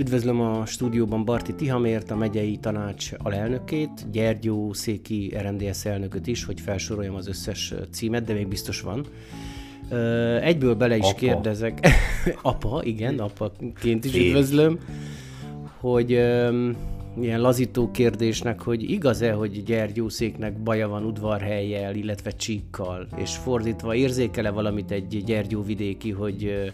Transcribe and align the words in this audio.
Üdvözlöm 0.00 0.40
a 0.40 0.66
stúdióban 0.66 1.24
Barti 1.24 1.54
Tihamért, 1.54 2.10
a 2.10 2.16
megyei 2.16 2.56
tanács 2.56 3.10
alelnökét, 3.18 4.10
Gyergyó 4.10 4.72
Széki 4.72 5.34
RMDS 5.38 5.84
elnököt 5.84 6.26
is, 6.26 6.44
hogy 6.44 6.60
felsoroljam 6.60 7.14
az 7.14 7.28
összes 7.28 7.74
címet, 7.90 8.24
de 8.24 8.32
még 8.32 8.48
biztos 8.48 8.80
van. 8.80 9.06
Egyből 10.42 10.74
bele 10.74 10.96
is 10.96 11.04
Apa. 11.04 11.14
kérdezek, 11.14 11.88
apa, 12.42 12.80
igen, 12.84 13.18
apaként 13.18 14.04
is 14.04 14.14
üdvözlöm, 14.14 14.78
hogy 15.80 16.10
ilyen 17.20 17.40
lazító 17.40 17.90
kérdésnek, 17.90 18.60
hogy 18.62 18.90
igaz-e, 18.90 19.32
hogy 19.32 19.62
Gyergyószéknek 19.62 20.62
baja 20.62 20.88
van 20.88 21.04
udvarhelyjel, 21.04 21.94
illetve 21.94 22.30
csíkkal, 22.30 23.06
és 23.16 23.36
fordítva 23.36 23.94
érzékele 23.94 24.50
valamit 24.50 24.90
egy 24.90 25.22
Gyergyóvidéki, 25.24 26.10
hogy 26.10 26.72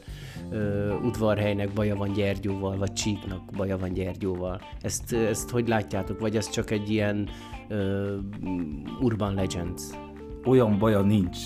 ö, 0.51 0.95
udvarhelynek 0.95 1.73
baja 1.73 1.97
van 1.97 2.13
Gyergyóval, 2.13 2.77
vagy 2.77 2.93
csíknak 2.93 3.43
baja 3.57 3.79
van 3.79 3.93
Gyergyóval. 3.93 4.61
Ezt, 4.81 5.13
ezt 5.13 5.51
hogy 5.51 5.69
látjátok, 5.69 6.21
vagy 6.21 6.37
ez 6.37 6.51
csak 6.51 6.71
egy 6.71 6.91
ilyen 6.91 7.29
ö, 7.69 8.15
urban 9.01 9.35
legend? 9.35 9.79
Olyan 10.45 10.79
baja 10.79 11.01
nincs 11.01 11.39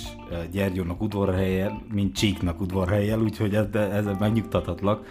Gyergyónak 0.52 1.02
udvarhelyen, 1.02 1.82
mint 1.92 2.14
Csíknak 2.14 2.60
udvarhelyen, 2.60 3.22
úgyhogy 3.22 3.54
ezzel, 3.54 3.92
ezzel 3.92 4.16
megnyugtathatlak. 4.18 5.08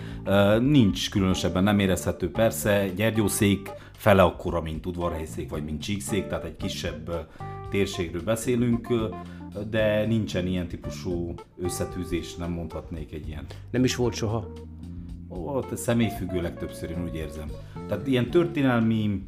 Nincs 0.59 1.09
különösebben, 1.09 1.63
nem 1.63 1.80
érezhető 1.80 2.31
persze. 2.31 2.88
Gyergyószék 2.95 3.71
fele 3.91 4.21
akkora, 4.21 4.61
mint 4.61 4.85
udvarhelyszék, 4.85 5.49
vagy 5.49 5.63
mint 5.63 5.81
Csíkszék, 5.81 6.27
tehát 6.27 6.44
egy 6.44 6.58
kisebb 6.58 7.27
térségről 7.69 8.23
beszélünk, 8.23 8.88
de 9.70 10.05
nincsen 10.05 10.48
ilyen 10.48 10.67
típusú 10.67 11.34
összetűzés, 11.58 12.35
nem 12.35 12.52
mondhatnék 12.52 13.13
egy 13.13 13.27
ilyen 13.27 13.45
Nem 13.72 13.84
is 13.84 13.95
volt 13.95 14.13
soha. 14.13 14.52
Te 15.69 15.75
személyfüggő 15.75 16.41
legtöbbször, 16.41 16.89
én 16.89 17.03
úgy 17.03 17.16
érzem. 17.16 17.47
Tehát 17.88 18.08
ilyen 18.08 18.30
történelmi 18.30 19.22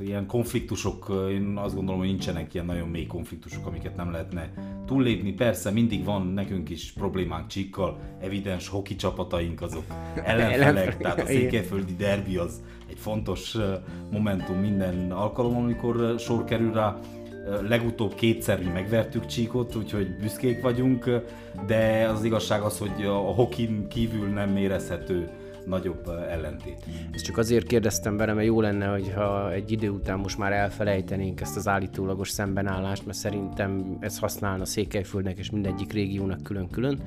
ilyen 0.00 0.26
konfliktusok, 0.26 1.12
én 1.30 1.56
azt 1.56 1.74
gondolom, 1.74 2.00
hogy 2.00 2.08
nincsenek 2.08 2.54
ilyen 2.54 2.66
nagyon 2.66 2.88
mély 2.88 3.06
konfliktusok, 3.06 3.66
amiket 3.66 3.96
nem 3.96 4.10
lehetne 4.10 4.52
túllépni. 4.86 5.32
Persze 5.32 5.70
mindig 5.70 6.04
van 6.04 6.26
nekünk 6.26 6.70
is 6.70 6.92
problémánk 6.92 7.46
csíkkal, 7.46 7.98
evidens 8.20 8.68
hoki 8.68 8.96
csapataink 8.96 9.62
azok 9.62 9.84
ellenfelek, 10.24 10.98
tehát 10.98 11.20
a 11.20 11.26
székelyföldi 11.26 11.94
derbi 11.96 12.36
az 12.36 12.60
egy 12.88 12.98
fontos 12.98 13.56
momentum 14.10 14.56
minden 14.56 15.10
alkalom, 15.10 15.56
amikor 15.56 16.14
sor 16.18 16.44
kerül 16.44 16.72
rá. 16.72 16.98
Legutóbb 17.68 18.14
kétszer 18.14 18.58
mi 18.62 18.70
megvertük 18.70 19.26
Csíkot, 19.26 19.74
úgyhogy 19.74 20.16
büszkék 20.20 20.62
vagyunk, 20.62 21.22
de 21.66 22.08
az 22.14 22.24
igazság 22.24 22.62
az, 22.62 22.78
hogy 22.78 23.04
a 23.04 23.12
hokin 23.12 23.88
kívül 23.88 24.28
nem 24.28 24.56
érezhető 24.56 25.28
nagyobb 25.66 26.08
ellentét. 26.30 26.84
Ezt 27.12 27.24
csak 27.24 27.38
azért 27.38 27.66
kérdeztem 27.66 28.16
vele, 28.16 28.32
mert 28.32 28.46
jó 28.46 28.60
lenne, 28.60 28.86
hogyha 28.86 29.52
egy 29.52 29.72
idő 29.72 29.88
után 29.88 30.18
most 30.18 30.38
már 30.38 30.52
elfelejtenénk 30.52 31.40
ezt 31.40 31.56
az 31.56 31.68
állítólagos 31.68 32.30
szembenállást, 32.30 33.06
mert 33.06 33.18
szerintem 33.18 33.96
ez 34.00 34.18
használna 34.18 34.64
Székelyföldnek 34.64 35.38
és 35.38 35.50
mindegyik 35.50 35.92
régiónak 35.92 36.42
külön-külön. 36.42 36.98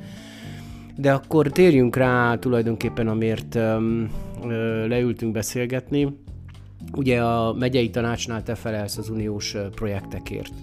De 0.97 1.13
akkor 1.13 1.47
térjünk 1.47 1.95
rá 1.95 2.35
tulajdonképpen, 2.35 3.07
amért 3.07 3.55
um, 3.55 4.09
leültünk 4.87 5.31
beszélgetni. 5.31 6.17
Ugye 6.95 7.23
a 7.23 7.53
megyei 7.53 7.89
tanácsnál 7.89 8.43
te 8.43 8.55
felelsz 8.55 8.97
az 8.97 9.09
uniós 9.09 9.55
projektekért. 9.71 10.53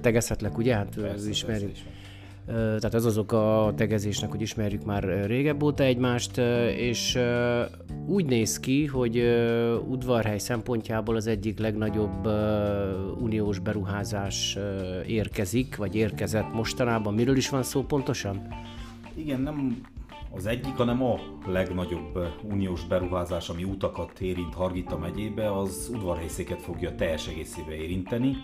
Tegezhetlek, 0.00 0.58
ugye? 0.58 0.74
Hát 0.74 0.96
ez 1.14 1.26
ismerjük. 1.26 1.76
Tehát 2.46 2.94
az 2.94 3.04
azok 3.04 3.32
a 3.32 3.72
tegezésnek, 3.76 4.30
hogy 4.30 4.40
ismerjük 4.40 4.84
már 4.84 5.26
régebb 5.26 5.62
óta 5.62 5.82
egymást, 5.82 6.38
és 6.76 7.18
úgy 8.06 8.24
néz 8.24 8.60
ki, 8.60 8.86
hogy 8.86 9.22
udvarhely 9.88 10.38
szempontjából 10.38 11.16
az 11.16 11.26
egyik 11.26 11.58
legnagyobb 11.58 12.26
uniós 13.20 13.58
beruházás 13.58 14.58
érkezik, 15.06 15.76
vagy 15.76 15.94
érkezett 15.94 16.52
mostanában. 16.52 17.14
Miről 17.14 17.36
is 17.36 17.48
van 17.48 17.62
szó 17.62 17.82
pontosan? 17.82 18.46
Igen, 19.14 19.40
nem 19.40 19.80
az 20.34 20.46
egyik, 20.46 20.76
hanem 20.76 21.02
a 21.02 21.18
legnagyobb 21.46 22.28
uniós 22.42 22.84
beruházás, 22.84 23.48
ami 23.48 23.64
utakat 23.64 24.20
érint 24.20 24.54
Hargita 24.54 24.98
megyébe, 24.98 25.56
az 25.56 25.90
udvarhelyszéket 25.94 26.62
fogja 26.62 26.94
teljes 26.94 27.28
egészébe 27.28 27.74
érinteni. 27.74 28.36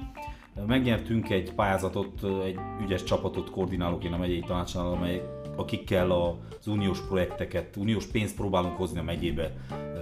Megnyertünk 0.67 1.31
egy 1.31 1.55
pályázatot, 1.55 2.25
egy 2.45 2.59
ügyes 2.83 3.05
csapatot 3.05 3.51
koordinálok 3.51 4.05
én 4.05 4.13
a 4.13 4.19
megyei 4.19 4.41
tanácsnál, 4.41 4.87
amely 4.87 5.23
akikkel 5.57 6.11
az 6.11 6.67
uniós 6.67 7.01
projekteket, 7.01 7.77
uniós 7.77 8.07
pénzt 8.07 8.37
próbálunk 8.37 8.77
hozni 8.77 8.99
a 8.99 9.03
megyébe 9.03 9.53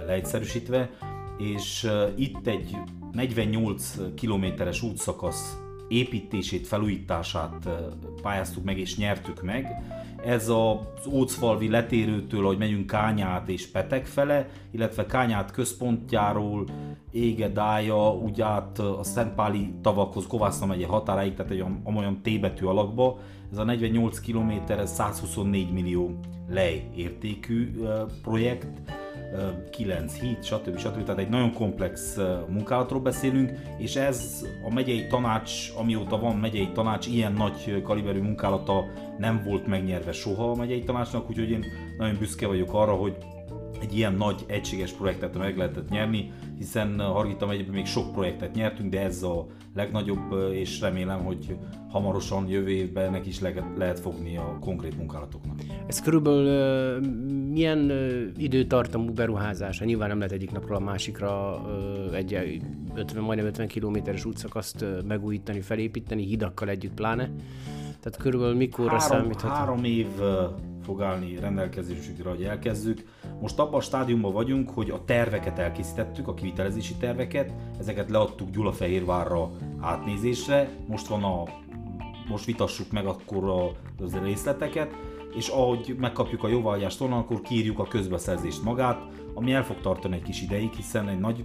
leegyszerűsítve, 0.05 0.89
és 1.37 1.83
ö, 1.83 2.07
itt 2.15 2.47
egy 2.47 2.77
48 3.11 3.95
kilométeres 4.15 4.81
útszakasz 4.81 5.66
építését, 5.87 6.67
felújítását 6.67 7.69
pályáztuk 8.21 8.63
meg 8.63 8.79
és 8.79 8.97
nyertük 8.97 9.41
meg. 9.41 9.67
Ez 10.25 10.49
az 10.49 11.07
Ócfalvi 11.11 11.69
letérőtől, 11.69 12.43
ahogy 12.43 12.57
megyünk 12.57 12.87
Kányát 12.87 13.49
és 13.49 13.67
Petek 13.67 14.05
fele, 14.05 14.49
illetve 14.71 15.05
Kányát 15.05 15.51
központjáról 15.51 16.65
Égedája, 17.11 18.13
úgy 18.13 18.41
át 18.41 18.79
a 18.79 19.03
Szentpáli 19.03 19.73
tavakhoz, 19.81 20.27
Kovászna 20.27 20.65
megye 20.65 20.87
határáig, 20.87 21.33
tehát 21.33 21.51
egy 21.51 21.61
olyan- 21.61 22.21
T 22.21 22.39
betű 22.39 22.65
alakba. 22.65 23.19
Ez 23.51 23.57
a 23.57 23.63
48 23.63 24.19
km, 24.19 24.51
ez 24.67 24.93
124 24.93 25.71
millió 25.71 26.19
lej 26.49 26.89
értékű 26.95 27.71
projekt. 28.21 28.67
9 29.69 30.19
híd, 30.19 30.43
stb. 30.43 30.77
stb. 30.77 31.03
Tehát 31.03 31.19
egy 31.19 31.29
nagyon 31.29 31.53
komplex 31.53 32.17
munkálatról 32.47 32.99
beszélünk, 32.99 33.51
és 33.77 33.95
ez 33.95 34.45
a 34.63 34.73
megyei 34.73 35.07
tanács, 35.07 35.71
amióta 35.77 36.19
van 36.19 36.35
megyei 36.35 36.71
tanács, 36.73 37.07
ilyen 37.07 37.33
nagy 37.33 37.81
kaliberű 37.81 38.21
munkálata 38.21 38.85
nem 39.17 39.41
volt 39.45 39.67
megnyerve 39.67 40.11
soha 40.11 40.51
a 40.51 40.55
megyei 40.55 40.83
tanácsnak, 40.83 41.29
úgyhogy 41.29 41.49
én 41.49 41.65
nagyon 41.97 42.17
büszke 42.19 42.47
vagyok 42.47 42.73
arra, 42.73 42.93
hogy 42.93 43.17
egy 43.81 43.97
ilyen 43.97 44.13
nagy, 44.13 44.43
egységes 44.47 44.91
projektet 44.91 45.37
meg 45.37 45.57
lehetett 45.57 45.89
nyerni, 45.89 46.31
hiszen 46.57 46.99
Hargita 46.99 47.45
megyében 47.45 47.73
még 47.73 47.85
sok 47.85 48.11
projektet 48.11 48.55
nyertünk, 48.55 48.91
de 48.91 49.01
ez 49.01 49.23
a 49.23 49.45
legnagyobb, 49.75 50.31
ö, 50.31 50.51
és 50.51 50.79
remélem, 50.79 51.23
hogy 51.23 51.57
hamarosan 51.89 52.47
jövő 52.47 52.69
évben 52.69 53.05
ennek 53.05 53.25
is 53.25 53.39
lehet, 53.39 53.63
lehet 53.77 53.99
fogni 53.99 54.37
a 54.37 54.57
konkrét 54.59 54.97
munkálatoknak. 54.97 55.59
Ez 55.87 56.01
körülbelül 56.01 56.45
ö, 56.45 56.99
milyen 57.51 57.89
ö, 57.89 58.25
időtartamú 58.37 59.11
beruházás? 59.13 59.79
Hát 59.79 59.87
Nyilván 59.87 60.07
nem 60.07 60.17
lehet 60.17 60.33
egyik 60.33 60.51
napról 60.51 60.77
a 60.77 60.79
másikra 60.79 61.61
ö, 61.67 62.13
egy 62.13 62.61
50, 62.95 63.23
majdnem 63.23 63.47
50 63.47 63.67
kilométeres 63.67 64.25
útszakaszt 64.25 64.85
megújítani, 65.07 65.61
felépíteni, 65.61 66.25
hidakkal 66.25 66.69
együtt 66.69 66.93
pláne. 66.93 67.29
Tehát 68.07 68.21
körülbelül 68.21 68.55
mikorra 68.55 68.99
három, 68.99 69.07
számíthat? 69.07 69.51
három 69.51 69.83
év 69.83 70.07
fog 70.83 71.01
állni 71.01 71.39
rendelkezésükre, 71.39 72.29
hogy 72.29 72.43
elkezdjük. 72.43 73.03
Most 73.41 73.59
abban 73.59 73.73
a 73.73 73.81
stádiumban 73.81 74.33
vagyunk, 74.33 74.69
hogy 74.69 74.89
a 74.89 75.05
terveket 75.05 75.59
elkészítettük, 75.59 76.27
a 76.27 76.33
kivitelezési 76.33 76.93
terveket, 76.93 77.53
ezeket 77.79 78.09
leadtuk 78.09 78.49
Gyulafehérvárra 78.49 79.51
átnézésre. 79.79 80.69
Most 80.87 81.07
van 81.07 81.23
a 81.23 81.43
most 82.27 82.45
vitassuk 82.45 82.91
meg 82.91 83.05
akkor 83.05 83.43
a, 83.43 83.71
az 84.03 84.17
részleteket, 84.23 84.95
és 85.35 85.47
ahogy 85.47 85.95
megkapjuk 85.99 86.43
a 86.43 86.47
jóváhagyást 86.47 87.01
onnan, 87.01 87.19
akkor 87.19 87.41
kiírjuk 87.41 87.79
a 87.79 87.87
közbeszerzést 87.87 88.63
magát, 88.63 89.01
ami 89.33 89.51
el 89.51 89.63
fog 89.63 89.81
tartani 89.81 90.15
egy 90.15 90.23
kis 90.23 90.41
ideig, 90.41 90.73
hiszen 90.73 91.09
egy 91.09 91.19
nagy 91.19 91.43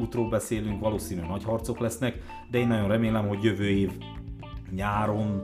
útról 0.00 0.28
beszélünk, 0.28 0.80
valószínűleg 0.80 1.30
nagy 1.30 1.44
harcok 1.44 1.78
lesznek, 1.78 2.22
de 2.50 2.58
én 2.58 2.66
nagyon 2.66 2.88
remélem, 2.88 3.28
hogy 3.28 3.42
jövő 3.42 3.68
év 3.68 3.90
nyáron 4.70 5.40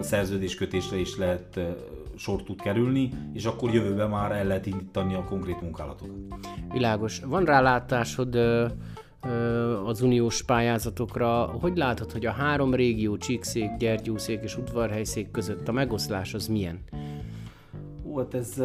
szerződéskötésre 0.00 0.96
is 0.96 1.16
lehet 1.16 1.60
sor 2.16 2.42
tud 2.42 2.62
kerülni, 2.62 3.10
és 3.32 3.44
akkor 3.44 3.74
jövőben 3.74 4.08
már 4.08 4.32
el 4.32 4.44
lehet 4.44 4.66
indítani 4.66 5.14
a 5.14 5.24
konkrét 5.24 5.60
munkálatokat. 5.60 6.16
Világos. 6.72 7.20
Van 7.20 7.44
rálátásod 7.44 8.34
az 9.86 10.00
uniós 10.02 10.42
pályázatokra. 10.42 11.44
Hogy 11.44 11.76
látod, 11.76 12.12
hogy 12.12 12.26
a 12.26 12.30
három 12.30 12.74
régió, 12.74 13.16
Csíkszék, 13.16 13.76
Gyergyószék 13.78 14.42
és 14.42 14.56
Udvarhelyszék 14.56 15.30
között 15.30 15.68
a 15.68 15.72
megoszlás 15.72 16.34
az 16.34 16.46
milyen? 16.46 16.80
Ú, 18.02 18.16
hát 18.16 18.34
ez, 18.34 18.58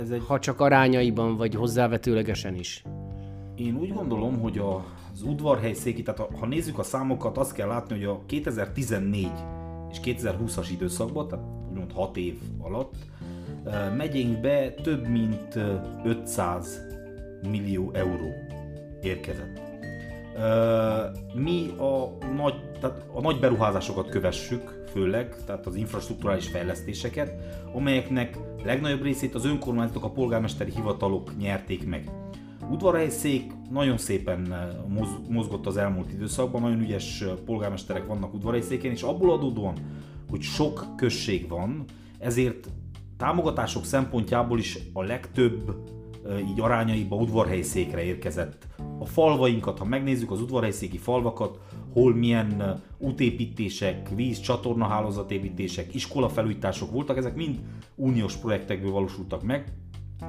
ez 0.00 0.10
egy 0.10 0.22
Ha 0.26 0.38
csak 0.38 0.60
arányaiban, 0.60 1.36
vagy 1.36 1.54
hozzávetőlegesen 1.54 2.54
is. 2.54 2.82
Én 3.56 3.76
úgy 3.76 3.92
gondolom, 3.92 4.40
hogy 4.40 4.58
az 4.58 5.22
udvarhelyszéki, 5.22 6.02
tehát 6.02 6.20
ha, 6.20 6.28
ha 6.38 6.46
nézzük 6.46 6.78
a 6.78 6.82
számokat, 6.82 7.38
azt 7.38 7.52
kell 7.52 7.68
látni, 7.68 7.94
hogy 7.94 8.04
a 8.04 8.20
2014 8.26 9.30
és 9.90 10.00
2020-as 10.04 10.68
időszakban, 10.70 11.28
tehát 11.28 11.44
úgymond 11.70 11.92
6 11.92 12.16
év 12.16 12.38
alatt 12.58 12.94
ö, 13.64 13.94
megyénkbe 13.94 14.70
több 14.70 15.06
mint 15.06 15.56
ö, 15.56 15.74
500 16.04 16.86
millió 17.50 17.90
euró 17.92 18.32
érkezett. 19.02 19.66
Mi 21.34 21.70
a 21.78 22.24
nagy, 22.36 22.54
tehát 22.80 23.04
a 23.12 23.20
nagy 23.20 23.38
beruházásokat 23.40 24.08
kövessük, 24.08 24.84
főleg, 24.92 25.36
tehát 25.46 25.66
az 25.66 25.74
infrastruktúrális 25.74 26.48
fejlesztéseket, 26.48 27.34
amelyeknek 27.72 28.38
legnagyobb 28.64 29.02
részét 29.02 29.34
az 29.34 29.44
önkormányzatok, 29.44 30.04
a 30.04 30.10
polgármesteri 30.10 30.70
hivatalok 30.74 31.38
nyerték 31.38 31.86
meg. 31.86 32.10
Udvarhelyszék 32.70 33.52
nagyon 33.70 33.98
szépen 33.98 34.54
mozgott 35.28 35.66
az 35.66 35.76
elmúlt 35.76 36.12
időszakban, 36.12 36.60
nagyon 36.60 36.80
ügyes 36.80 37.24
polgármesterek 37.44 38.06
vannak 38.06 38.34
udvarhelyszéken, 38.34 38.90
és 38.90 39.02
abból 39.02 39.32
adódóan, 39.32 39.74
hogy 40.30 40.40
sok 40.40 40.86
község 40.96 41.48
van, 41.48 41.84
ezért 42.18 42.68
támogatások 43.16 43.84
szempontjából 43.84 44.58
is 44.58 44.78
a 44.92 45.02
legtöbb 45.02 45.76
így 46.48 46.60
arányaiba 46.60 47.16
udvarhelyszékre 47.16 48.02
érkezett. 48.02 48.66
A 48.98 49.04
falvainkat, 49.04 49.78
ha 49.78 49.84
megnézzük 49.84 50.30
az 50.30 50.40
udvarhelyszéki 50.40 50.98
falvakat, 50.98 51.58
hol 51.92 52.14
milyen 52.14 52.82
útépítések, 52.98 54.08
víz, 54.14 54.40
csatornahálózatépítések, 54.40 55.94
iskolafelújítások 55.94 56.90
voltak, 56.90 57.16
ezek 57.16 57.34
mind 57.34 57.58
uniós 57.94 58.36
projektekből 58.36 58.90
valósultak 58.90 59.42
meg, 59.42 59.72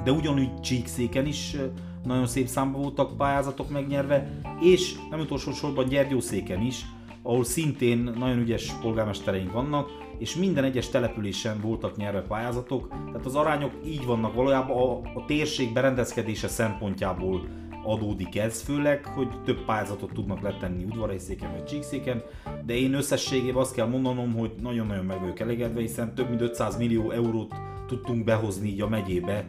de 0.03 0.11
ugyanúgy 0.11 0.59
Csíkszéken 0.59 1.25
is 1.25 1.55
nagyon 2.03 2.27
szép 2.27 2.47
számban 2.47 2.81
voltak 2.81 3.17
pályázatok 3.17 3.69
megnyerve, 3.69 4.41
és 4.61 4.95
nem 5.09 5.19
utolsó 5.19 5.51
sorban 5.51 5.87
Gyergyószéken 5.87 6.61
is, 6.61 6.85
ahol 7.21 7.43
szintén 7.43 7.97
nagyon 8.17 8.39
ügyes 8.39 8.71
polgármestereink 8.81 9.51
vannak, 9.51 9.89
és 10.17 10.35
minden 10.35 10.63
egyes 10.63 10.89
településen 10.89 11.61
voltak 11.61 11.95
nyerve 11.95 12.21
pályázatok, 12.21 12.87
tehát 12.87 13.25
az 13.25 13.35
arányok 13.35 13.71
így 13.85 14.05
vannak 14.05 14.33
valójában 14.33 14.77
a, 14.77 15.19
a 15.19 15.25
térség 15.25 15.73
berendezkedése 15.73 16.47
szempontjából 16.47 17.47
adódik 17.83 18.37
ez 18.37 18.61
főleg, 18.61 19.05
hogy 19.05 19.41
több 19.43 19.65
pályázatot 19.65 20.13
tudnak 20.13 20.41
letenni 20.41 20.83
udvarhelyszéken 20.83 21.51
vagy 21.51 21.63
csíkszéken, 21.63 22.23
de 22.65 22.73
én 22.73 22.93
összességében 22.93 23.61
azt 23.61 23.73
kell 23.73 23.87
mondanom, 23.87 24.33
hogy 24.33 24.51
nagyon-nagyon 24.61 25.05
meg 25.05 25.19
vagyok 25.19 25.39
elégedve, 25.39 25.79
hiszen 25.79 26.15
több 26.15 26.29
mint 26.29 26.41
500 26.41 26.77
millió 26.77 27.11
eurót 27.11 27.53
tudtunk 27.87 28.23
behozni 28.23 28.67
így 28.67 28.81
a 28.81 28.87
megyébe, 28.87 29.47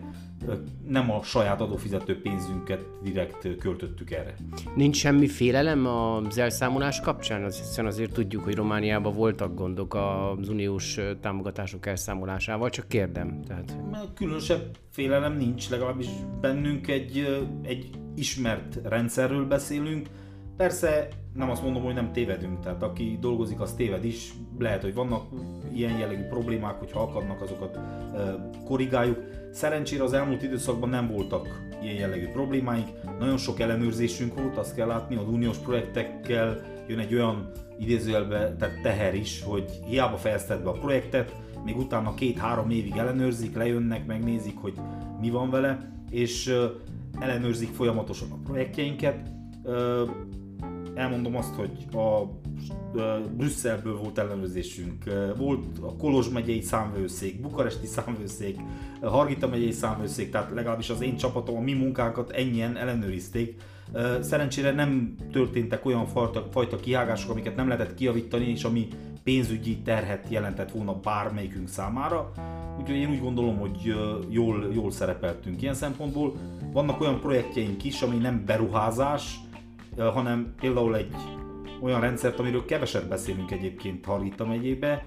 nem 0.89 1.11
a 1.11 1.23
saját 1.23 1.61
adófizető 1.61 2.21
pénzünket 2.21 2.85
direkt 3.03 3.57
költöttük 3.59 4.11
erre. 4.11 4.35
Nincs 4.75 4.97
semmi 4.97 5.27
félelem 5.27 5.87
az 5.87 6.39
elszámolás 6.39 7.01
kapcsán, 7.01 7.45
az, 7.45 7.59
hiszen 7.59 7.87
azért 7.87 8.13
tudjuk, 8.13 8.45
hogy 8.45 8.55
Romániában 8.55 9.15
voltak 9.15 9.55
gondok 9.55 9.95
az 9.95 10.49
uniós 10.49 10.99
támogatások 11.21 11.87
elszámolásával, 11.87 12.71
csak 12.71 12.89
kérdem. 12.89 13.43
Tehát... 13.47 13.77
Különösebb 14.15 14.77
félelem 14.91 15.37
nincs, 15.37 15.71
legalábbis 15.71 16.09
bennünk 16.41 16.89
egy, 16.89 17.45
egy 17.63 17.91
ismert 18.15 18.79
rendszerről 18.85 19.47
beszélünk. 19.47 20.09
Persze 20.57 21.09
nem 21.35 21.51
azt 21.51 21.63
mondom, 21.63 21.83
hogy 21.83 21.95
nem 21.95 22.13
tévedünk, 22.13 22.61
tehát 22.61 22.83
aki 22.83 23.19
dolgozik, 23.21 23.61
az 23.61 23.73
téved 23.73 24.05
is. 24.05 24.33
Lehet, 24.59 24.83
hogy 24.83 24.95
vannak 24.95 25.25
ilyen 25.73 25.99
jellegű 25.99 26.23
problémák, 26.23 26.79
hogyha 26.79 27.01
akadnak, 27.01 27.41
azokat 27.41 27.79
korrigáljuk. 28.65 29.19
Szerencsére 29.53 30.05
az 30.05 30.13
elmúlt 30.13 30.43
időszakban 30.43 30.89
nem 30.89 31.09
voltak 31.09 31.69
ilyen 31.83 31.97
jellegű 31.97 32.27
problémáink. 32.27 32.89
Nagyon 33.19 33.37
sok 33.37 33.61
ellenőrzésünk 33.61 34.41
volt, 34.41 34.57
azt 34.57 34.75
kell 34.75 34.87
látni, 34.87 35.17
az 35.17 35.29
uniós 35.29 35.59
projektekkel 35.59 36.61
jön 36.89 36.99
egy 36.99 37.15
olyan 37.15 37.51
idézőjelbe 37.79 38.57
tehát 38.57 38.81
teher 38.83 39.15
is, 39.15 39.43
hogy 39.43 39.71
hiába 39.87 40.17
fejezted 40.17 40.63
be 40.63 40.69
a 40.69 40.79
projektet, 40.79 41.35
még 41.65 41.77
utána 41.77 42.15
két-három 42.15 42.71
évig 42.71 42.97
ellenőrzik, 42.97 43.57
lejönnek, 43.57 44.07
megnézik, 44.07 44.57
hogy 44.59 44.75
mi 45.21 45.31
van 45.31 45.51
vele, 45.51 45.93
és 46.11 46.55
ellenőrzik 47.19 47.69
folyamatosan 47.69 48.31
a 48.31 48.39
projektjeinket. 48.45 49.31
Elmondom 50.95 51.37
azt, 51.37 51.55
hogy 51.55 51.71
a 51.93 52.25
Brüsszelből 53.37 53.97
volt 53.97 54.19
ellenőrzésünk, 54.19 55.05
volt 55.37 55.79
a 55.81 55.97
Kolos 55.97 56.29
megyei 56.29 56.61
számvőszék, 56.61 57.41
Bukaresti 57.41 57.87
számvőszék, 57.87 58.59
Hargita 59.03 59.49
megyei 59.49 59.71
számvőszék, 59.71 60.31
tehát 60.31 60.51
legalábbis 60.55 60.91
az 60.91 61.03
én 61.03 61.17
csapatom, 61.17 61.57
a 61.57 61.61
mi 61.61 61.73
munkánkat 61.73 62.31
ennyien 62.31 62.77
ellenőrizték. 62.77 63.63
Szerencsére 64.21 64.73
nem 64.73 65.15
történtek 65.33 65.85
olyan 65.85 66.07
fajta, 66.07 66.49
fajta 66.51 66.77
kihágások, 66.77 67.31
amiket 67.31 67.57
nem 67.57 67.69
lehetett 67.69 67.95
kiavítani, 67.95 68.45
és 68.45 68.65
ami 68.65 68.89
pénzügyi 69.23 69.79
terhet 69.79 70.27
jelentett 70.29 70.71
volna 70.71 71.01
bármelyikünk 71.01 71.69
számára. 71.69 72.33
Úgyhogy 72.81 72.97
én 72.97 73.11
úgy 73.11 73.21
gondolom, 73.21 73.59
hogy 73.59 73.95
jól, 74.29 74.69
jól 74.73 74.91
szerepeltünk 74.91 75.63
ilyen 75.63 75.75
szempontból. 75.75 76.33
Vannak 76.73 77.01
olyan 77.01 77.21
projektjeink 77.21 77.85
is, 77.85 78.03
ami 78.03 78.17
nem 78.17 78.43
beruházás, 78.47 79.35
hanem 79.99 80.55
például 80.61 80.97
egy 80.97 81.15
olyan 81.81 82.01
rendszert, 82.01 82.39
amiről 82.39 82.65
keveset 82.65 83.09
beszélünk 83.09 83.51
egyébként 83.51 84.05
Hargita 84.05 84.47
megyébe. 84.47 85.07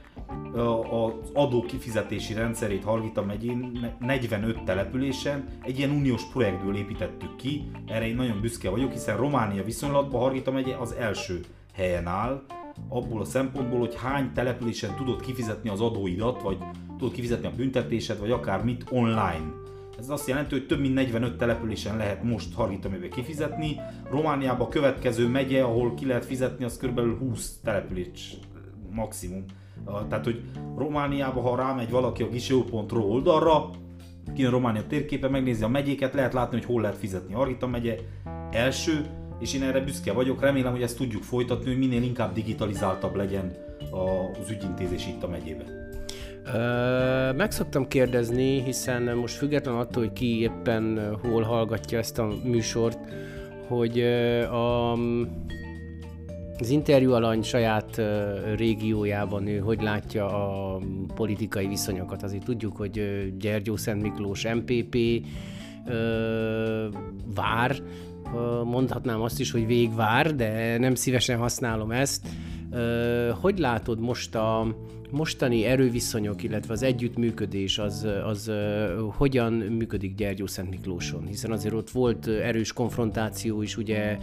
Az 0.92 1.30
adó 1.34 1.62
kifizetési 1.62 2.34
rendszerét 2.34 2.84
Hargita 2.84 3.24
megyén 3.26 3.90
45 4.00 4.64
településen 4.64 5.46
egy 5.62 5.78
ilyen 5.78 5.90
uniós 5.90 6.24
projektből 6.32 6.76
építettük 6.76 7.36
ki. 7.36 7.72
Erre 7.88 8.08
én 8.08 8.16
nagyon 8.16 8.42
büszke 8.42 8.70
vagyok, 8.70 8.92
hiszen 8.92 9.18
Románia 9.18 9.64
viszonylatban 9.64 10.22
Hargita 10.22 10.52
megye 10.52 10.76
az 10.76 10.92
első 10.92 11.40
helyen 11.74 12.08
áll, 12.08 12.42
abból 12.90 13.22
a 13.22 13.26
szempontból, 13.26 13.80
hogy 13.80 13.96
hány 13.96 14.32
településen 14.34 14.96
tudod 14.96 15.22
kifizetni 15.22 15.70
az 15.70 15.82
adóidat, 15.82 16.42
vagy 16.42 16.58
tudod 16.98 17.14
kifizetni 17.14 17.48
a 17.48 17.56
büntetésed, 17.56 18.20
vagy 18.20 18.32
akár 18.32 18.64
mit 18.64 18.86
online. 18.90 19.62
Ez 20.00 20.10
azt 20.10 20.28
jelenti, 20.28 20.54
hogy 20.54 20.66
több 20.66 20.80
mint 20.80 20.94
45 20.94 21.38
településen 21.38 21.98
lehet 21.98 22.24
most 22.24 22.54
Hargitamébe 22.54 23.08
kifizetni. 23.08 23.80
Romániában 24.10 24.68
a 24.68 24.70
következő 24.70 25.28
megye, 25.28 25.64
ahol 25.64 25.94
ki 25.94 26.06
lehet 26.06 26.26
fizetni, 26.26 26.66
az 26.66 26.78
kb. 26.78 27.20
20 27.20 27.60
település 27.64 28.38
maximum. 28.92 29.46
Tehát, 30.10 30.24
hogy 30.24 30.42
Romániában, 30.78 31.44
ha 31.44 31.56
rámegy 31.56 31.90
valaki 31.90 32.24
a 32.24 32.30
giseo.ro 32.30 33.02
oldalra, 33.02 33.70
kijön 34.36 34.52
Románia 34.52 34.88
térképe, 34.88 35.30
megnézi 35.30 35.64
a 35.64 35.68
megyéket, 35.68 36.14
lehet 36.14 36.34
látni, 36.34 36.58
hogy 36.58 36.66
hol 36.66 36.82
lehet 36.82 36.98
fizetni. 36.98 37.34
Hargita 37.34 37.68
megye 37.68 37.98
első, 38.52 39.06
és 39.40 39.54
én 39.54 39.64
erre 39.64 39.80
büszke 39.80 40.14
vagyok. 40.14 40.42
Remélem, 40.42 40.72
hogy 40.72 40.82
ezt 40.82 40.98
tudjuk 40.98 41.24
folytatni, 41.24 41.66
hogy 41.66 41.78
minél 41.78 42.04
inkább 42.04 42.34
digitalizáltabb 42.34 43.16
legyen 43.16 43.56
az 44.42 44.50
ügyintézés 44.50 45.08
itt 45.08 45.24
a 45.24 45.28
megyében. 45.28 45.83
Meg 47.36 47.52
szoktam 47.52 47.88
kérdezni, 47.88 48.62
hiszen 48.62 49.02
most 49.04 49.36
független 49.36 49.76
attól, 49.76 50.04
hogy 50.04 50.14
ki 50.14 50.40
éppen 50.40 51.16
hol 51.22 51.42
hallgatja 51.42 51.98
ezt 51.98 52.20
a 52.20 52.34
műsort, 52.44 53.00
hogy 53.68 54.00
a, 54.52 54.92
az 56.60 56.70
interjú 56.70 57.12
alany 57.12 57.42
saját 57.42 58.02
régiójában 58.56 59.48
ő 59.48 59.58
hogy 59.58 59.82
látja 59.82 60.26
a 60.26 60.80
politikai 61.16 61.68
viszonyokat. 61.68 62.24
Azért 62.24 62.44
tudjuk, 62.44 62.76
hogy 62.76 63.28
Gyergyó 63.38 63.76
Szent 63.76 64.02
Miklós 64.02 64.48
MPP 64.48 64.98
vár, 67.36 67.76
mondhatnám 68.64 69.22
azt 69.22 69.40
is, 69.40 69.52
hogy 69.52 69.66
végvár, 69.66 70.36
de 70.36 70.78
nem 70.78 70.96
szívesen 70.96 71.38
használom 71.38 71.92
ezt. 71.92 72.28
Hogy 73.42 73.60
látod 73.60 74.00
most 74.00 74.36
a 74.36 74.76
mostani 75.12 75.66
erőviszonyok, 75.66 76.44
illetve 76.44 76.74
az 76.74 76.84
együttműködés, 76.84 77.78
az, 77.78 78.08
az 78.26 78.52
hogyan 79.18 79.54
működik 79.54 80.16
Gyergyó 80.16 80.48
Szent 80.48 80.70
Miklóson? 80.70 81.26
Hiszen 81.28 81.52
azért 81.52 81.74
ott 81.74 81.90
volt 81.90 82.28
erős 82.28 82.74
konfrontáció 82.74 83.62
is, 83.62 83.78
ugye 83.78 84.18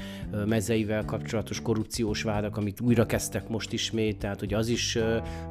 mezeivel 0.46 1.04
kapcsolatos 1.04 1.62
korrupciós 1.62 2.22
vádak, 2.22 2.56
amit 2.56 2.80
újra 2.80 3.06
kezdtek 3.06 3.48
most 3.48 3.72
ismét, 3.72 4.18
tehát 4.18 4.38
hogy 4.38 4.54
az 4.54 4.68
is 4.68 4.98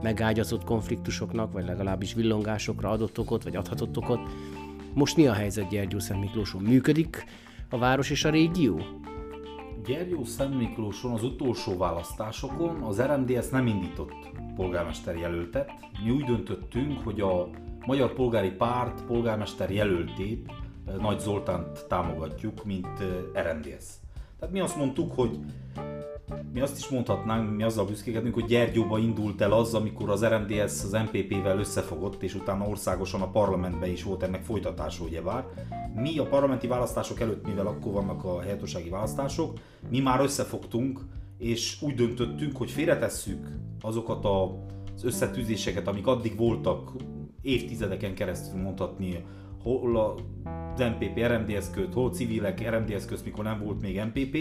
megágyazott 0.02 0.64
konfliktusoknak, 0.64 1.52
vagy 1.52 1.66
legalábbis 1.66 2.14
villongásokra 2.14 2.90
adott 2.90 3.20
okot, 3.20 3.44
vagy 3.44 3.56
adhatott 3.56 3.98
okot. 3.98 4.20
Most 4.94 5.16
mi 5.16 5.28
a 5.28 5.34
helyzet 5.34 5.70
Gyergyó 5.70 6.00
Szent 6.00 6.20
Miklóson? 6.20 6.62
Működik 6.62 7.26
a 7.70 7.78
város 7.78 8.10
és 8.10 8.24
a 8.24 8.30
régió? 8.30 8.82
Gyergyó 9.90 10.24
Szent 10.24 10.78
az 11.04 11.24
utolsó 11.24 11.78
választásokon 11.78 12.82
az 12.82 13.02
RMDS 13.02 13.50
nem 13.50 13.68
indított 13.68 14.30
polgármester 14.56 15.18
jelöltet. 15.18 15.72
Mi 16.04 16.10
úgy 16.10 16.24
döntöttünk, 16.24 17.00
hogy 17.00 17.22
a 17.22 17.50
Magyar 17.86 18.14
Polgári 18.14 18.52
Párt 18.52 19.06
polgármester 19.06 19.72
jelöltét, 19.72 20.52
eh, 20.86 20.96
Nagy 20.96 21.20
Zoltánt 21.20 21.86
támogatjuk, 21.88 22.66
mint 22.66 22.88
eh, 23.34 23.44
RMDS. 23.44 23.86
Tehát 24.40 24.54
mi 24.54 24.60
azt 24.60 24.78
mondtuk, 24.78 25.12
hogy 25.14 25.40
mi 26.54 26.62
azt 26.62 26.78
is 26.78 26.88
mondhatnánk, 26.88 27.56
mi 27.56 27.64
azzal 27.64 27.86
büszkékedünk, 27.86 28.34
hogy 28.34 28.46
Gyergyóba 28.46 28.98
indult 28.98 29.42
el 29.42 29.52
az, 29.52 29.74
amikor 29.74 30.10
az 30.10 30.26
RMDS 30.26 30.84
az 30.84 30.92
MPP-vel 30.92 31.60
összefogott, 31.60 32.24
és 32.24 32.36
utána 32.36 32.68
országosan 32.68 33.22
a 33.22 33.30
parlamentben 33.30 33.90
is 33.90 34.04
volt 34.04 34.24
ennek 34.24 34.44
folytatása, 34.44 35.04
ugye 35.04 35.22
vár. 35.22 35.46
Mi 35.96 36.18
a 36.18 36.28
parlamenti 36.28 36.68
választások 36.68 37.20
előtt, 37.20 37.46
mivel 37.46 37.68
akkor 37.68 37.92
vannak 37.92 38.24
a 38.24 38.42
helyhatósági 38.42 38.90
választások, 38.90 39.58
mi 39.90 40.00
már 40.00 40.20
összefogtunk, 40.22 41.00
és 41.38 41.82
úgy 41.82 41.96
döntöttünk, 41.96 42.58
hogy 42.58 42.72
félretesszük 42.72 43.48
azokat 43.82 44.26
az 44.26 45.04
összetűzéseket, 45.04 45.88
amik 45.88 46.08
addig 46.08 46.38
voltak 46.38 46.92
évtizedeken 47.42 48.14
keresztül 48.14 48.62
mondhatni 48.62 49.24
hol 49.64 49.98
az 50.76 50.80
MPP 50.80 51.20
RMDS 51.28 51.66
köt, 51.72 51.94
hol 51.94 52.12
civilek 52.12 52.70
RMDS 52.70 53.06
közt, 53.06 53.26
mikor 53.26 53.44
nem 53.44 53.62
volt 53.64 53.82
még 53.82 54.02
MPP, 54.02 54.36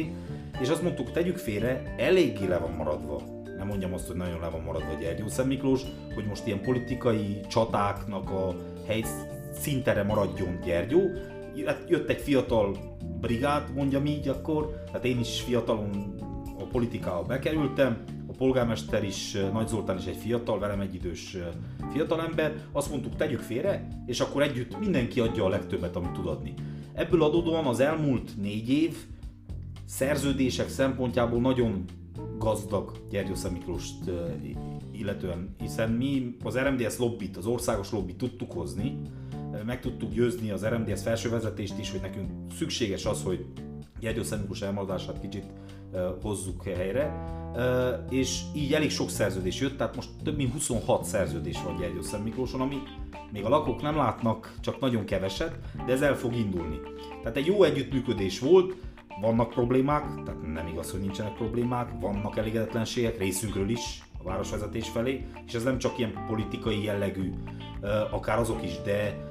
és 0.61 0.69
azt 0.69 0.83
mondtuk, 0.83 1.11
tegyük 1.11 1.37
félre, 1.37 1.95
eléggé 1.97 2.47
le 2.47 2.59
van 2.59 2.71
maradva. 2.71 3.23
Nem 3.57 3.67
mondjam 3.67 3.93
azt, 3.93 4.07
hogy 4.07 4.17
nagyon 4.17 4.41
le 4.41 4.49
van 4.49 4.63
maradva 4.63 4.95
Gyergyó 5.01 5.29
Szent 5.29 5.49
Miklós, 5.49 5.83
hogy 6.15 6.27
most 6.27 6.47
ilyen 6.47 6.61
politikai 6.61 7.41
csatáknak 7.49 8.31
a 8.31 8.55
hely 8.87 9.05
szintere 9.53 10.03
maradjon 10.03 10.61
Gyergyó. 10.65 11.01
Jött 11.89 12.09
egy 12.09 12.21
fiatal 12.21 12.77
brigád, 13.21 13.75
mondjam 13.75 14.07
így 14.07 14.29
akkor, 14.29 14.83
tehát 14.87 15.05
én 15.05 15.19
is 15.19 15.41
fiatalon 15.41 16.15
a 16.59 16.65
politikába 16.65 17.23
bekerültem, 17.23 18.05
polgármester 18.39 19.05
is, 19.05 19.37
Nagy 19.53 19.69
Zoltán 19.69 19.99
is 19.99 20.05
egy 20.05 20.17
fiatal, 20.17 20.59
velem 20.59 20.81
egy 20.81 20.95
idős 20.95 21.37
fiatalember, 21.93 22.55
azt 22.73 22.91
mondtuk, 22.91 23.17
tegyük 23.17 23.41
félre, 23.41 23.89
és 24.07 24.21
akkor 24.21 24.43
együtt 24.43 24.79
mindenki 24.79 25.21
adja 25.21 25.45
a 25.45 25.49
legtöbbet, 25.49 25.97
amit 25.97 26.13
tud 26.13 26.27
adni. 26.27 26.55
Ebből 26.95 27.23
adódóan 27.23 27.67
az 27.67 27.81
elmúlt 27.81 28.31
négy 28.37 28.69
év 28.71 28.97
szerződések 29.85 30.69
szempontjából 30.69 31.41
nagyon 31.41 31.85
gazdag 32.39 32.93
Gyergyósza 33.11 33.51
Miklóst 33.51 34.11
illetően, 34.93 35.55
hiszen 35.59 35.91
mi 35.91 36.37
az 36.45 36.59
RMDS 36.59 36.99
lobbit, 36.99 37.37
az 37.37 37.47
országos 37.47 37.93
lobbit 37.93 38.17
tudtuk 38.17 38.53
hozni, 38.53 39.01
meg 39.67 39.81
tudtuk 39.81 40.13
győzni 40.13 40.51
az 40.51 40.65
RMDS 40.65 41.03
felső 41.03 41.31
vezetést 41.31 41.79
is, 41.79 41.91
hogy 41.91 42.01
nekünk 42.01 42.31
szükséges 42.57 43.07
az, 43.07 43.23
hogy 43.23 43.47
Gyergyósza 44.01 44.37
Miklós 44.37 44.63
elmaradását 44.63 45.21
kicsit 45.21 45.45
hozzuk 46.23 46.65
helyre, 46.65 47.37
és 48.11 48.41
így 48.55 48.73
elég 48.73 48.91
sok 48.91 49.11
szerződés 49.11 49.61
jött, 49.61 49.77
tehát 49.77 49.97
most 49.97 50.09
több 50.25 50.37
mint 50.37 50.53
26 50.53 51.05
szerződés 51.05 51.63
van 51.63 51.77
Gyergyósza 51.77 52.23
Miklóson, 52.23 52.61
ami 52.61 52.77
még 53.33 53.45
a 53.45 53.49
lakók 53.49 53.83
nem 53.83 53.97
látnak, 53.97 54.55
csak 54.61 54.81
nagyon 54.81 55.05
keveset, 55.05 55.59
de 55.87 55.93
ez 55.93 56.03
el 56.03 56.17
fog 56.17 56.35
indulni. 56.35 56.81
Tehát 57.23 57.37
egy 57.37 57.47
jó 57.47 57.63
együttműködés 57.63 58.41
volt, 58.41 58.75
vannak 59.21 59.51
problémák, 59.51 60.23
tehát 60.25 60.53
nem 60.53 60.67
igaz, 60.67 60.91
hogy 60.91 61.01
nincsenek 61.01 61.35
problémák, 61.35 62.01
vannak 62.01 62.37
elégedetlenségek 62.37 63.19
részünkről 63.19 63.69
is 63.69 64.03
a 64.19 64.23
városvezetés 64.23 64.89
felé, 64.89 65.27
és 65.47 65.55
ez 65.55 65.63
nem 65.63 65.79
csak 65.79 65.99
ilyen 65.99 66.25
politikai 66.27 66.85
jellegű, 66.85 67.33
akár 68.11 68.39
azok 68.39 68.63
is, 68.63 68.81
de 68.85 69.27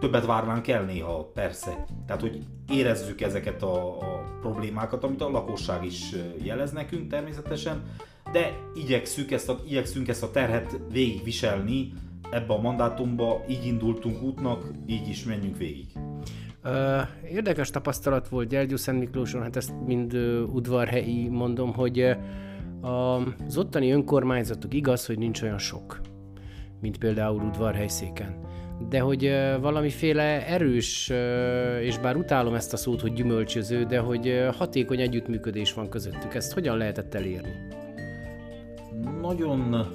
többet 0.00 0.26
várnánk 0.26 0.68
el 0.68 0.84
néha, 0.84 1.30
persze. 1.34 1.84
Tehát, 2.06 2.20
hogy 2.20 2.38
érezzük 2.72 3.20
ezeket 3.20 3.62
a, 3.62 3.98
a 3.98 4.38
problémákat, 4.40 5.04
amit 5.04 5.22
a 5.22 5.30
lakosság 5.30 5.84
is 5.84 6.14
jelez 6.42 6.72
nekünk 6.72 7.08
természetesen, 7.08 7.82
de 8.32 8.58
igyekszünk 8.74 9.30
ezt 9.30 9.48
a, 9.48 9.58
igyekszünk 9.66 10.08
ezt 10.08 10.22
a 10.22 10.30
terhet 10.30 10.80
végigviselni 10.90 11.92
ebbe 12.30 12.54
a 12.54 12.60
mandátumba, 12.60 13.44
így 13.48 13.66
indultunk 13.66 14.22
útnak, 14.22 14.72
így 14.86 15.08
is 15.08 15.24
menjünk 15.24 15.56
végig. 15.56 15.86
Érdekes 17.30 17.70
tapasztalat 17.70 18.28
volt 18.28 18.48
Gyergyó 18.48 18.76
Szent 18.76 18.98
Miklóson, 18.98 19.42
hát 19.42 19.56
ezt 19.56 19.72
mind 19.86 20.14
udvarhelyi 20.52 21.28
mondom, 21.28 21.72
hogy 21.72 22.16
az 22.80 23.56
ottani 23.56 23.90
önkormányzatok 23.90 24.74
igaz, 24.74 25.06
hogy 25.06 25.18
nincs 25.18 25.42
olyan 25.42 25.58
sok, 25.58 26.00
mint 26.80 26.98
például 26.98 27.42
udvarhelyszéken. 27.42 28.36
De 28.88 29.00
hogy 29.00 29.32
valamiféle 29.60 30.46
erős, 30.46 31.12
és 31.82 31.98
bár 31.98 32.16
utálom 32.16 32.54
ezt 32.54 32.72
a 32.72 32.76
szót, 32.76 33.00
hogy 33.00 33.12
gyümölcsöző, 33.12 33.84
de 33.84 33.98
hogy 33.98 34.48
hatékony 34.56 35.00
együttműködés 35.00 35.72
van 35.72 35.88
közöttük. 35.88 36.34
Ezt 36.34 36.52
hogyan 36.52 36.76
lehetett 36.76 37.14
elérni? 37.14 37.52
Nagyon 39.20 39.86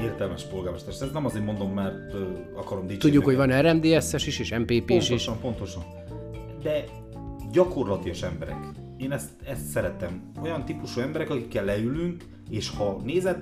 értelmes 0.00 0.42
polgármester. 0.42 0.92
Ezt 0.92 1.12
nem 1.12 1.24
azért 1.24 1.44
mondom, 1.44 1.72
mert 1.72 2.14
akarom 2.54 2.82
dicsérni. 2.82 3.02
Tudjuk, 3.02 3.24
hogy 3.24 3.36
van 3.36 3.60
RMDS-es 3.60 4.26
is, 4.26 4.38
és 4.38 4.54
MPP-s 4.54 4.92
is. 4.92 5.06
Pontosan, 5.08 5.40
pontosan 5.40 5.82
de 6.62 6.84
gyakorlatias 7.52 8.22
emberek. 8.22 8.56
Én 8.96 9.12
ezt, 9.12 9.30
ezt 9.44 9.66
szeretem. 9.66 10.32
Olyan 10.42 10.64
típusú 10.64 11.00
emberek, 11.00 11.30
akikkel 11.30 11.64
leülünk, 11.64 12.24
és 12.50 12.70
ha 12.70 13.00
nézet 13.04 13.38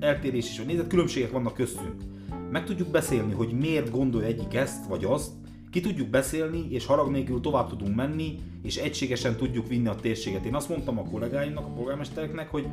eltérés 0.00 0.50
is, 0.50 0.58
vagy 0.58 0.66
nézet 0.66 0.86
különbségek 0.86 1.30
vannak 1.30 1.54
köztünk, 1.54 2.02
meg 2.50 2.64
tudjuk 2.64 2.88
beszélni, 2.88 3.32
hogy 3.32 3.52
miért 3.52 3.90
gondol 3.90 4.22
egyik 4.22 4.54
ezt 4.54 4.86
vagy 4.86 5.04
azt, 5.04 5.32
ki 5.70 5.80
tudjuk 5.80 6.08
beszélni, 6.08 6.66
és 6.70 6.86
harag 6.86 7.10
nélkül 7.10 7.40
tovább 7.40 7.68
tudunk 7.68 7.94
menni, 7.94 8.38
és 8.62 8.76
egységesen 8.76 9.36
tudjuk 9.36 9.68
vinni 9.68 9.88
a 9.88 9.94
térséget. 9.94 10.44
Én 10.44 10.54
azt 10.54 10.68
mondtam 10.68 10.98
a 10.98 11.02
kollégáimnak, 11.02 11.66
a 11.66 11.70
polgármestereknek, 11.70 12.48
hogy, 12.50 12.66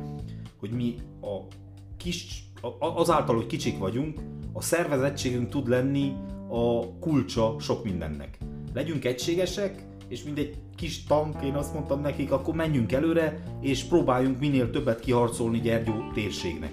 hogy 0.58 0.70
mi 0.70 0.94
a 1.20 1.54
kis, 1.96 2.44
azáltal, 2.78 3.36
hogy 3.36 3.46
kicsik 3.46 3.78
vagyunk, 3.78 4.20
a 4.52 4.60
szervezettségünk 4.60 5.48
tud 5.48 5.68
lenni 5.68 6.12
a 6.48 6.98
kulcsa 6.98 7.56
sok 7.60 7.84
mindennek. 7.84 8.38
Legyünk 8.74 9.04
egységesek, 9.04 9.84
és 10.08 10.22
mindegy 10.22 10.58
kis 10.76 11.04
tank, 11.04 11.42
én 11.42 11.54
azt 11.54 11.74
mondtam 11.74 12.00
nekik, 12.00 12.32
akkor 12.32 12.54
menjünk 12.54 12.92
előre, 12.92 13.42
és 13.60 13.84
próbáljunk 13.84 14.38
minél 14.38 14.70
többet 14.70 15.00
kiharcolni 15.00 15.60
Gyergyó 15.60 15.94
térségnek. 16.14 16.72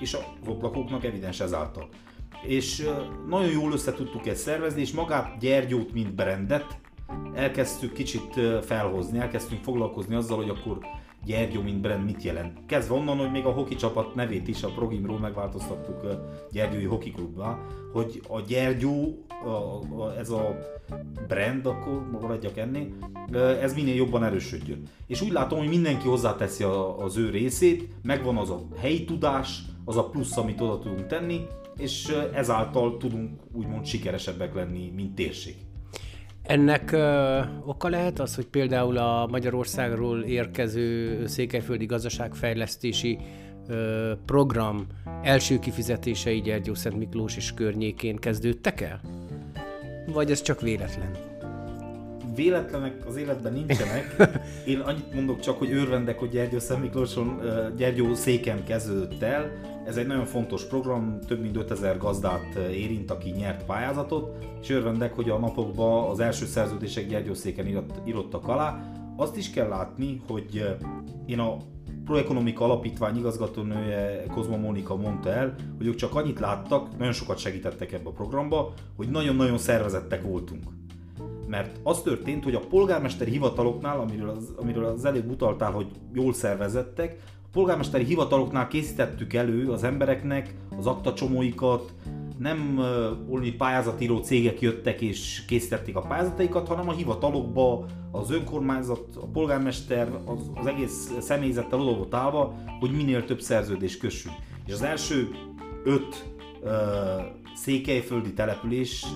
És 0.00 0.14
a 0.14 0.18
lakóknak 0.44 1.04
evidens 1.04 1.40
ezáltal. 1.40 1.88
És 2.46 2.88
nagyon 3.28 3.50
jól 3.50 3.72
össze 3.72 3.92
tudtuk 3.92 4.26
ezt 4.26 4.42
szervezni, 4.42 4.80
és 4.80 4.92
magát 4.92 5.38
Gyergyót, 5.38 5.92
mint 5.92 6.14
brandet 6.14 6.80
elkezdtük 7.34 7.92
kicsit 7.92 8.40
felhozni, 8.62 9.18
elkezdtünk 9.18 9.62
foglalkozni 9.62 10.14
azzal, 10.14 10.36
hogy 10.36 10.48
akkor 10.48 10.78
Gyergyó, 11.24 11.62
mint 11.62 11.80
brand 11.80 12.04
mit 12.04 12.22
jelent. 12.22 12.66
Kezdve 12.66 12.94
onnan, 12.94 13.16
hogy 13.16 13.30
még 13.30 13.44
a 13.44 13.50
hoki 13.50 13.74
csapat 13.74 14.14
nevét 14.14 14.48
is 14.48 14.62
a 14.62 14.68
Progimról 14.68 15.18
megváltoztattuk 15.18 16.06
Gyergyói 16.50 16.84
Hoki 16.84 17.10
Klubba, 17.10 17.58
hogy 17.92 18.20
a 18.28 18.40
Gyergyó, 18.40 19.24
ez 20.18 20.30
a 20.30 20.58
brand, 21.28 21.66
akkor 21.66 22.10
maradjak 22.20 22.56
ennél, 22.56 22.86
ez 23.60 23.74
minél 23.74 23.94
jobban 23.94 24.24
erősödjön. 24.24 24.82
És 25.06 25.22
úgy 25.22 25.32
látom, 25.32 25.58
hogy 25.58 25.68
mindenki 25.68 26.08
hozzáteszi 26.08 26.62
a, 26.62 26.98
az 26.98 27.16
ő 27.16 27.30
részét, 27.30 27.88
megvan 28.02 28.36
az 28.36 28.50
a 28.50 28.66
helyi 28.78 29.04
tudás, 29.04 29.62
az 29.84 29.96
a 29.96 30.08
plusz, 30.08 30.36
amit 30.36 30.60
oda 30.60 30.78
tudunk 30.78 31.06
tenni, 31.06 31.46
és 31.76 32.14
ezáltal 32.34 32.96
tudunk 32.96 33.40
úgymond 33.52 33.86
sikeresebbek 33.86 34.54
lenni, 34.54 34.92
mint 34.94 35.14
térség. 35.14 35.54
Ennek 36.42 36.92
ö, 36.92 37.40
oka 37.64 37.88
lehet 37.88 38.18
az, 38.18 38.34
hogy 38.34 38.46
például 38.46 38.98
a 38.98 39.26
Magyarországról 39.26 40.22
érkező 40.22 41.26
székelyföldi 41.26 41.86
gazdaságfejlesztési 41.86 43.18
ö, 43.68 44.12
program 44.26 44.86
első 45.22 45.58
kifizetései 45.58 46.40
Gyergyó 46.40 46.74
Szent 46.74 46.96
Miklós 46.96 47.36
és 47.36 47.54
környékén 47.54 48.16
kezdődtek 48.16 48.80
el? 48.80 49.00
Vagy 50.06 50.30
ez 50.30 50.42
csak 50.42 50.60
véletlen? 50.60 51.31
Véletlenek 52.34 53.06
az 53.06 53.16
életben 53.16 53.52
nincsenek. 53.52 54.16
Én 54.66 54.78
annyit 54.78 55.14
mondok 55.14 55.40
csak, 55.40 55.58
hogy 55.58 55.72
örvendek, 55.72 56.18
hogy 56.18 56.28
Gyergyó 56.28 56.58
Szent 56.58 56.82
Miklóson, 56.82 57.40
Gyergyó 57.76 58.14
széken 58.14 58.64
kezdődött 58.64 59.22
el, 59.22 59.50
ez 59.86 59.96
egy 59.96 60.06
nagyon 60.06 60.24
fontos 60.24 60.64
program, 60.64 61.18
több 61.26 61.40
mint 61.40 61.56
5000 61.56 61.98
gazdát 61.98 62.54
érint, 62.54 63.10
aki 63.10 63.30
nyert 63.30 63.64
pályázatot, 63.64 64.44
és 64.60 64.70
örvendek, 64.70 65.14
hogy 65.14 65.30
a 65.30 65.38
napokban 65.38 66.10
az 66.10 66.20
első 66.20 66.46
szerződések 66.46 67.08
gyergyószéken 67.08 67.66
írott, 67.66 68.08
írottak 68.08 68.48
alá. 68.48 68.92
Azt 69.16 69.36
is 69.36 69.50
kell 69.50 69.68
látni, 69.68 70.20
hogy 70.28 70.76
én 71.26 71.38
a 71.38 71.56
Proekonomika 72.04 72.64
Alapítvány 72.64 73.16
igazgatónője 73.16 74.24
Kozma 74.26 74.56
Mónika 74.56 74.96
mondta 74.96 75.30
el, 75.30 75.54
hogy 75.76 75.86
ők 75.86 75.94
csak 75.94 76.14
annyit 76.14 76.40
láttak, 76.40 76.96
nagyon 76.98 77.12
sokat 77.12 77.38
segítettek 77.38 77.92
ebbe 77.92 78.08
a 78.08 78.12
programba, 78.12 78.72
hogy 78.96 79.08
nagyon-nagyon 79.08 79.58
szervezettek 79.58 80.22
voltunk. 80.22 80.62
Mert 81.52 81.80
az 81.82 82.02
történt, 82.02 82.44
hogy 82.44 82.54
a 82.54 82.60
polgármesteri 82.60 83.30
hivataloknál, 83.30 84.00
amiről 84.00 84.28
az, 84.28 84.52
amiről 84.56 84.84
az 84.84 85.04
előbb 85.04 85.30
utaltál, 85.30 85.70
hogy 85.70 85.86
jól 86.14 86.32
szervezettek, 86.32 87.16
polgármesteri 87.52 88.04
hivataloknál 88.04 88.68
készítettük 88.68 89.32
elő 89.32 89.70
az 89.70 89.84
embereknek 89.84 90.54
az 90.78 90.86
aktacsomóikat, 90.86 91.94
nem 92.38 92.78
uh, 93.28 93.46
pályázatíró 93.56 94.18
cégek 94.18 94.60
jöttek 94.60 95.00
és 95.00 95.44
készítették 95.46 95.96
a 95.96 96.00
pályázataikat, 96.00 96.68
hanem 96.68 96.88
a 96.88 96.92
hivatalokba 96.92 97.86
az 98.10 98.30
önkormányzat, 98.30 99.16
a 99.16 99.26
polgármester, 99.26 100.08
az, 100.24 100.50
az 100.54 100.66
egész 100.66 101.10
személyzettel 101.20 101.80
oda 101.80 101.96
volt 101.96 102.14
állva, 102.14 102.54
hogy 102.80 102.90
minél 102.90 103.24
több 103.24 103.40
szerződést 103.40 104.00
kössünk. 104.00 104.34
És 104.66 104.72
az 104.72 104.82
első 104.82 105.28
öt 105.84 106.24
uh, 106.62 106.70
székelyföldi 107.54 108.32
település 108.32 109.06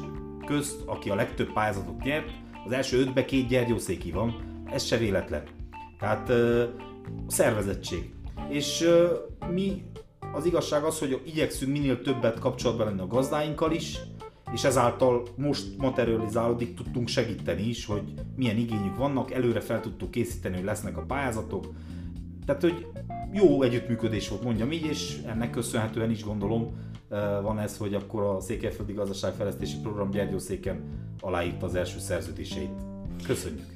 közt, 0.47 0.83
aki 0.87 1.11
a 1.11 1.15
legtöbb 1.15 1.53
pályázatot 1.53 2.03
nyert, 2.03 2.31
az 2.65 2.73
első 2.73 3.01
ötbe 3.01 3.25
két 3.25 3.49
gyergyószéki 3.49 4.11
van, 4.11 4.35
ez 4.73 4.85
se 4.85 4.97
véletlen. 4.97 5.43
Tehát 5.99 6.31
a 6.31 6.73
szervezettség 7.27 8.15
és 8.49 8.89
mi 9.51 9.83
az 10.33 10.47
igazság 10.47 10.85
az, 10.85 10.99
hogy 10.99 11.23
igyekszünk 11.27 11.73
minél 11.73 12.03
többet 12.03 12.39
kapcsolatban 12.39 12.87
lenni 12.87 13.01
a 13.01 13.07
gazdáinkkal 13.07 13.73
is, 13.73 13.99
és 14.53 14.65
ezáltal 14.65 15.23
most 15.37 15.67
materializálódik, 15.77 16.75
tudtunk 16.75 17.09
segíteni 17.09 17.63
is, 17.63 17.87
hogy 17.87 18.15
milyen 18.37 18.57
igényük 18.57 18.97
vannak, 18.97 19.33
előre 19.33 19.61
fel 19.61 19.81
tudtuk 19.81 20.11
készíteni, 20.11 20.55
hogy 20.55 20.65
lesznek 20.65 20.97
a 20.97 21.03
pályázatok. 21.03 21.67
Tehát, 22.47 22.63
hogy 22.63 22.87
jó 23.33 23.63
együttműködés 23.63 24.29
volt, 24.29 24.43
mondjam 24.43 24.73
így, 24.73 24.85
és 24.85 25.19
ennek 25.27 25.51
köszönhetően 25.51 26.11
is 26.11 26.25
gondolom, 26.25 26.75
van 27.43 27.59
ez, 27.59 27.77
hogy 27.77 27.95
akkor 27.95 28.23
a 28.23 28.41
Székelyföldi 28.41 28.93
Gazdaságfejlesztési 28.93 29.77
Program 29.83 30.11
Gyergyószéken 30.11 30.81
aláírta 31.21 31.67
az 31.67 31.75
első 31.75 31.99
szerződéseit. 31.99 32.71
Köszönjük! 33.27 33.67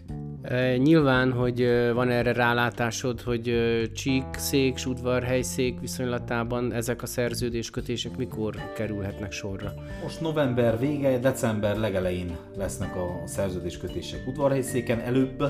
Nyilván, 0.77 1.33
hogy 1.33 1.67
van 1.95 2.11
erre 2.11 2.33
rálátásod, 2.33 3.21
hogy 3.21 3.53
csík, 3.95 4.25
szék, 4.37 4.79
udvarhelyszék 4.87 5.81
viszonylatában 5.81 6.73
ezek 6.73 7.03
a 7.03 7.07
szerződéskötések 7.07 8.17
mikor 8.17 8.55
kerülhetnek 8.75 9.33
sorra? 9.33 9.75
Most 10.03 10.21
november 10.21 10.79
vége, 10.79 11.19
december 11.19 11.77
legelején 11.77 12.37
lesznek 12.57 12.97
a 12.97 13.27
szerződéskötések 13.27 14.27
udvarhelyszéken 14.27 15.01
előbb, 15.01 15.45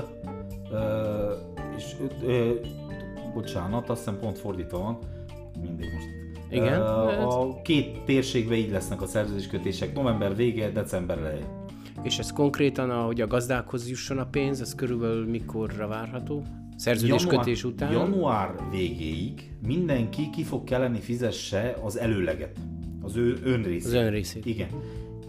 és 1.77 1.95
bocsánat, 3.33 3.89
azt 3.89 3.99
hiszem 3.99 4.19
pont 4.19 4.37
fordítva 4.37 4.77
van, 4.77 4.97
mindig 5.61 5.85
most. 5.93 6.20
Igen? 6.51 6.81
A 6.81 7.61
két 7.61 7.99
térségben 8.05 8.57
így 8.57 8.71
lesznek 8.71 9.01
a 9.01 9.05
szerződéskötések, 9.05 9.93
november 9.93 10.35
vége, 10.35 10.69
december 10.69 11.17
elején. 11.17 11.45
És 12.03 12.19
ez 12.19 12.31
konkrétan, 12.31 12.89
ahogy 12.89 13.21
a 13.21 13.27
gazdákhoz 13.27 13.89
jusson 13.89 14.17
a 14.17 14.25
pénz, 14.25 14.61
ez 14.61 14.75
körülbelül 14.75 15.29
mikorra 15.29 15.87
várható? 15.87 16.43
Szerződéskötés 16.75 17.63
után? 17.63 17.91
Január 17.91 18.55
végéig 18.71 19.51
mindenki 19.67 20.29
ki 20.29 20.43
fog 20.43 20.63
kelleni 20.63 20.99
fizesse 20.99 21.77
az 21.83 21.99
előleget, 21.99 22.57
az 23.01 23.15
ő 23.15 23.37
önrészét. 23.43 23.87
Az 23.87 23.93
önrészét. 23.93 24.45
Igen. 24.45 24.69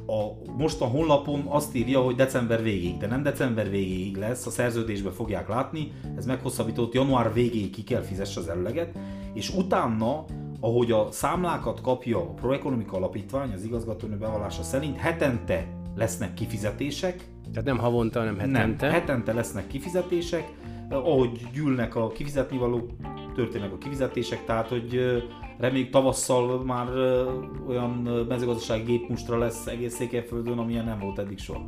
A, 0.06 0.52
most 0.56 0.80
a 0.80 0.84
honlapon 0.84 1.42
azt 1.46 1.74
írja, 1.74 2.00
hogy 2.00 2.14
december 2.14 2.62
végéig, 2.62 2.96
de 2.96 3.06
nem 3.06 3.22
december 3.22 3.70
végéig 3.70 4.16
lesz, 4.16 4.46
a 4.46 4.50
szerződésbe 4.50 5.10
fogják 5.10 5.48
látni, 5.48 5.92
ez 6.16 6.26
meghosszabbított, 6.26 6.94
január 6.94 7.32
végéig 7.32 7.70
ki 7.70 7.84
kell 7.84 8.02
fizesse 8.02 8.40
az 8.40 8.48
előleget, 8.48 8.98
és 9.34 9.54
utána 9.54 10.24
ahogy 10.64 10.90
a 10.90 11.10
számlákat 11.10 11.80
kapja 11.80 12.18
a 12.18 12.34
Proekonomika 12.34 12.96
Alapítvány, 12.96 13.52
az 13.52 13.64
igazgatónő 13.64 14.16
bevallása 14.16 14.62
szerint 14.62 14.96
hetente 14.96 15.66
lesznek 15.96 16.34
kifizetések. 16.34 17.24
Tehát 17.50 17.64
nem 17.64 17.78
havonta, 17.78 18.18
hanem 18.18 18.38
hetente. 18.38 18.86
Nem, 18.86 18.94
hetente 18.94 19.32
lesznek 19.32 19.66
kifizetések, 19.66 20.52
ahogy 20.90 21.46
gyűlnek 21.52 21.96
a 21.96 22.08
kifizetni 22.08 22.58
való, 22.58 22.86
történnek 23.34 23.72
a 23.72 23.78
kifizetések, 23.78 24.44
tehát 24.44 24.68
hogy 24.68 25.00
reméljük 25.58 25.90
tavasszal 25.90 26.64
már 26.64 26.88
olyan 27.68 27.90
mezőgazdasági 28.28 28.82
gépmustra 28.82 29.38
lesz 29.38 29.66
egész 29.66 29.94
Székelyföldön, 29.94 30.58
amilyen 30.58 30.84
nem 30.84 30.98
volt 30.98 31.18
eddig 31.18 31.38
soha. 31.38 31.64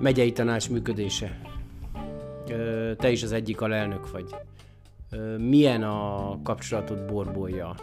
Megyei 0.00 0.32
tanács 0.32 0.70
működése. 0.70 1.40
Te 2.96 3.10
is 3.10 3.22
az 3.22 3.32
egyik 3.32 3.60
alelnök 3.60 4.10
vagy. 4.10 4.34
Milyen 5.38 5.82
a 5.82 6.38
kapcsolatod 6.42 7.04
borbolja? 7.12 7.74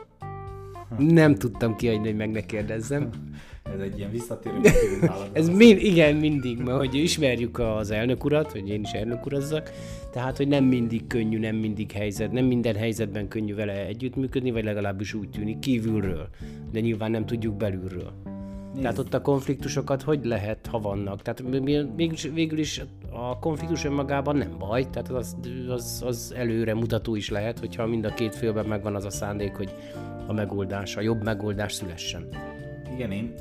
Nem 0.98 1.36
tudtam 1.36 1.76
kiadni, 1.76 2.08
hogy 2.08 2.16
meg 2.16 2.32
ne 2.32 2.46
kérdezzem. 2.46 3.10
Ez 3.74 3.80
egy 3.80 3.98
ilyen 3.98 4.12
visszatérő 4.12 4.60
Ez 5.32 5.50
mind, 5.50 5.82
igen, 5.82 6.16
mindig, 6.16 6.58
mert 6.58 6.78
hogy 6.78 6.96
ismerjük 6.96 7.60
az 7.60 7.92
elnök 7.92 8.24
urat, 8.24 8.52
hogy 8.52 8.70
én 8.70 8.82
is 8.82 8.92
elnök 8.92 9.26
urazzak, 9.26 9.72
tehát, 10.12 10.38
hogy 10.38 10.48
nem 10.48 10.64
mindig 10.64 11.08
könnyű, 11.08 11.40
nem 11.40 11.56
mindig 11.56 11.92
helyzet, 11.92 12.32
nem 12.32 12.46
minden 12.46 12.76
helyzetben 12.76 13.28
könnyű 13.28 13.56
vele 13.56 13.86
együttműködni, 13.86 14.52
vagy 14.52 14.64
legalábbis 14.64 15.14
úgy 15.14 15.30
tűnik 15.30 15.60
kívülről, 15.60 16.30
de 16.72 16.80
nyilván 16.80 17.12
nem 17.12 17.26
tudjuk 17.26 17.58
belülről. 17.58 18.14
Tehát 18.82 18.98
ott 18.98 19.14
a 19.14 19.22
konfliktusokat 19.22 20.02
hogy 20.02 20.26
lehet, 20.26 20.68
ha 20.68 20.80
vannak? 20.80 21.22
Tehát 21.22 21.44
mégis, 21.96 22.30
végül 22.34 22.58
is 22.58 22.82
a 23.12 23.40
konfliktus 23.40 23.86
önmagában 23.86 24.36
nem 24.36 24.58
baj, 24.60 24.90
tehát 24.90 25.10
az, 25.10 25.36
az, 25.70 26.04
az 26.06 26.34
előre 26.38 26.74
mutató 26.74 27.16
is 27.16 27.30
lehet, 27.30 27.60
hogyha 27.60 27.86
mind 27.86 28.06
a 28.06 28.14
két 28.14 28.36
félben 28.36 28.66
megvan 28.66 28.96
az 28.96 29.06
a 29.06 29.10
szándék, 29.10 29.56
hogy 29.56 29.74
a 30.28 30.34
megoldás, 30.34 30.96
a 30.96 31.02
jobb 31.02 31.24
megoldás 31.24 31.74
szülessen. 31.74 32.28
Igen, 32.94 33.12
én 33.12 33.34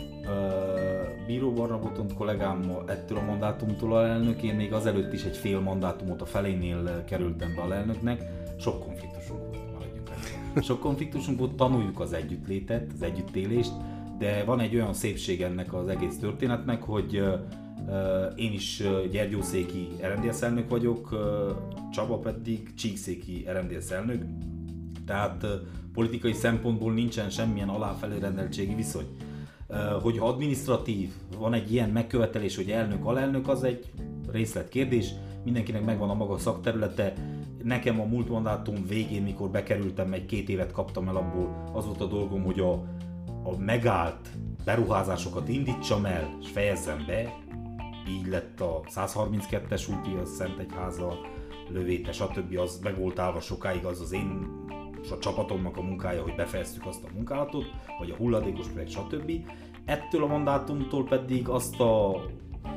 Bíró 1.27 1.53
Barna 1.53 1.79
Botont 1.79 2.15
kollégám 2.15 2.73
ettől 2.87 3.19
a 3.19 3.23
mandátumtól 3.23 3.97
alelnök, 3.97 4.43
én 4.43 4.55
még 4.55 4.73
azelőtt 4.73 5.13
is 5.13 5.25
egy 5.25 5.37
fél 5.37 5.61
mandátumot 5.61 6.21
a 6.21 6.27
felénél 6.27 7.05
kerültem 7.05 7.55
be 7.55 7.63
alelnöknek. 7.63 8.23
Sok 8.59 8.85
konfliktusunk 8.85 9.41
volt, 9.41 9.73
maradjunk 9.73 10.65
Sok 10.69 10.81
konfliktusunk 10.81 11.39
volt, 11.39 11.55
tanuljuk 11.55 12.01
az 12.01 12.13
együttlétet, 12.13 12.91
az 12.95 13.03
együttélést, 13.03 13.73
de 14.19 14.45
van 14.45 14.61
egy 14.61 14.75
olyan 14.75 14.95
szépség 14.95 15.43
ennek 15.43 15.75
az 15.75 15.89
egész 15.89 16.19
történetnek, 16.19 16.83
hogy 16.83 17.23
én 18.37 18.53
is 18.53 18.83
Gyergyószéki 19.11 19.89
RMDS 20.03 20.43
elnök 20.43 20.69
vagyok, 20.69 21.17
Csaba 21.93 22.19
pedig 22.19 22.75
Csíkszéki 22.75 23.47
RMDS 23.53 23.91
elnök, 23.91 24.25
tehát 25.07 25.47
politikai 25.93 26.33
szempontból 26.33 26.93
nincsen 26.93 27.31
semmilyen 27.31 27.69
aláfelé 27.69 28.19
rendeltségi 28.19 28.75
viszony. 28.75 29.07
Hogy 30.03 30.19
administratív, 30.19 31.13
van 31.39 31.55
egy 31.55 31.73
ilyen 31.73 31.91
megkövetelés, 31.91 32.57
hogy 32.57 32.71
elnök, 32.71 33.05
alelnök, 33.05 33.49
az 33.49 33.63
egy 33.63 33.91
részletkérdés, 34.33 35.11
mindenkinek 35.45 35.85
megvan 35.85 36.11
a 36.11 36.15
maga 36.15 36.39
szakterülete. 36.39 37.13
Nekem 37.63 38.01
a 38.01 38.05
múlt 38.05 38.29
mandátum 38.29 38.87
végén, 38.89 39.23
mikor 39.23 39.51
bekerültem, 39.51 40.13
egy 40.13 40.27
két 40.27 40.49
évet 40.49 40.73
kaptam 40.73 41.09
el 41.09 41.17
abból, 41.17 41.71
az 41.73 41.87
volt 41.87 42.01
a 42.01 42.07
dolgom, 42.07 42.43
hogy 42.43 42.61
a, 42.61 42.85
a 43.47 43.57
megállt 43.59 44.29
beruházásokat 44.65 45.49
indítsam 45.49 46.05
el, 46.05 46.37
és 46.41 46.49
fejezzem 46.49 47.05
be. 47.07 47.35
Így 48.09 48.27
lett 48.27 48.61
a 48.61 48.81
132-es 48.95 49.91
úti, 49.91 50.11
a 50.23 50.25
Szentegyháza, 50.25 51.19
lövéte, 51.69 52.13
stb. 52.13 52.59
az 52.59 52.81
meg 52.83 52.99
volt 52.99 53.19
állva 53.19 53.41
sokáig, 53.41 53.85
az 53.85 54.01
az 54.01 54.13
én 54.13 54.65
és 55.03 55.11
a 55.11 55.19
csapatomnak 55.19 55.77
a 55.77 55.83
munkája, 55.83 56.23
hogy 56.23 56.35
befejeztük 56.35 56.87
azt 56.87 57.05
a 57.05 57.09
munkálatot, 57.15 57.65
vagy 57.99 58.11
a 58.11 58.17
hulladékos 58.17 58.67
projekt, 58.67 58.91
stb. 58.91 59.33
Ettől 59.85 60.23
a 60.23 60.27
mandátumtól 60.27 61.05
pedig 61.05 61.49
azt 61.49 61.81
a, 61.81 62.15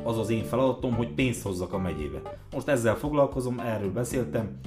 az 0.03 0.17
az 0.17 0.29
én 0.29 0.43
feladatom, 0.43 0.93
hogy 0.93 1.13
pénzt 1.13 1.43
hozzak 1.43 1.73
a 1.73 1.77
megyébe. 1.77 2.39
Most 2.51 2.67
ezzel 2.67 2.95
foglalkozom, 2.95 3.59
erről 3.59 3.91
beszéltem. 3.91 4.59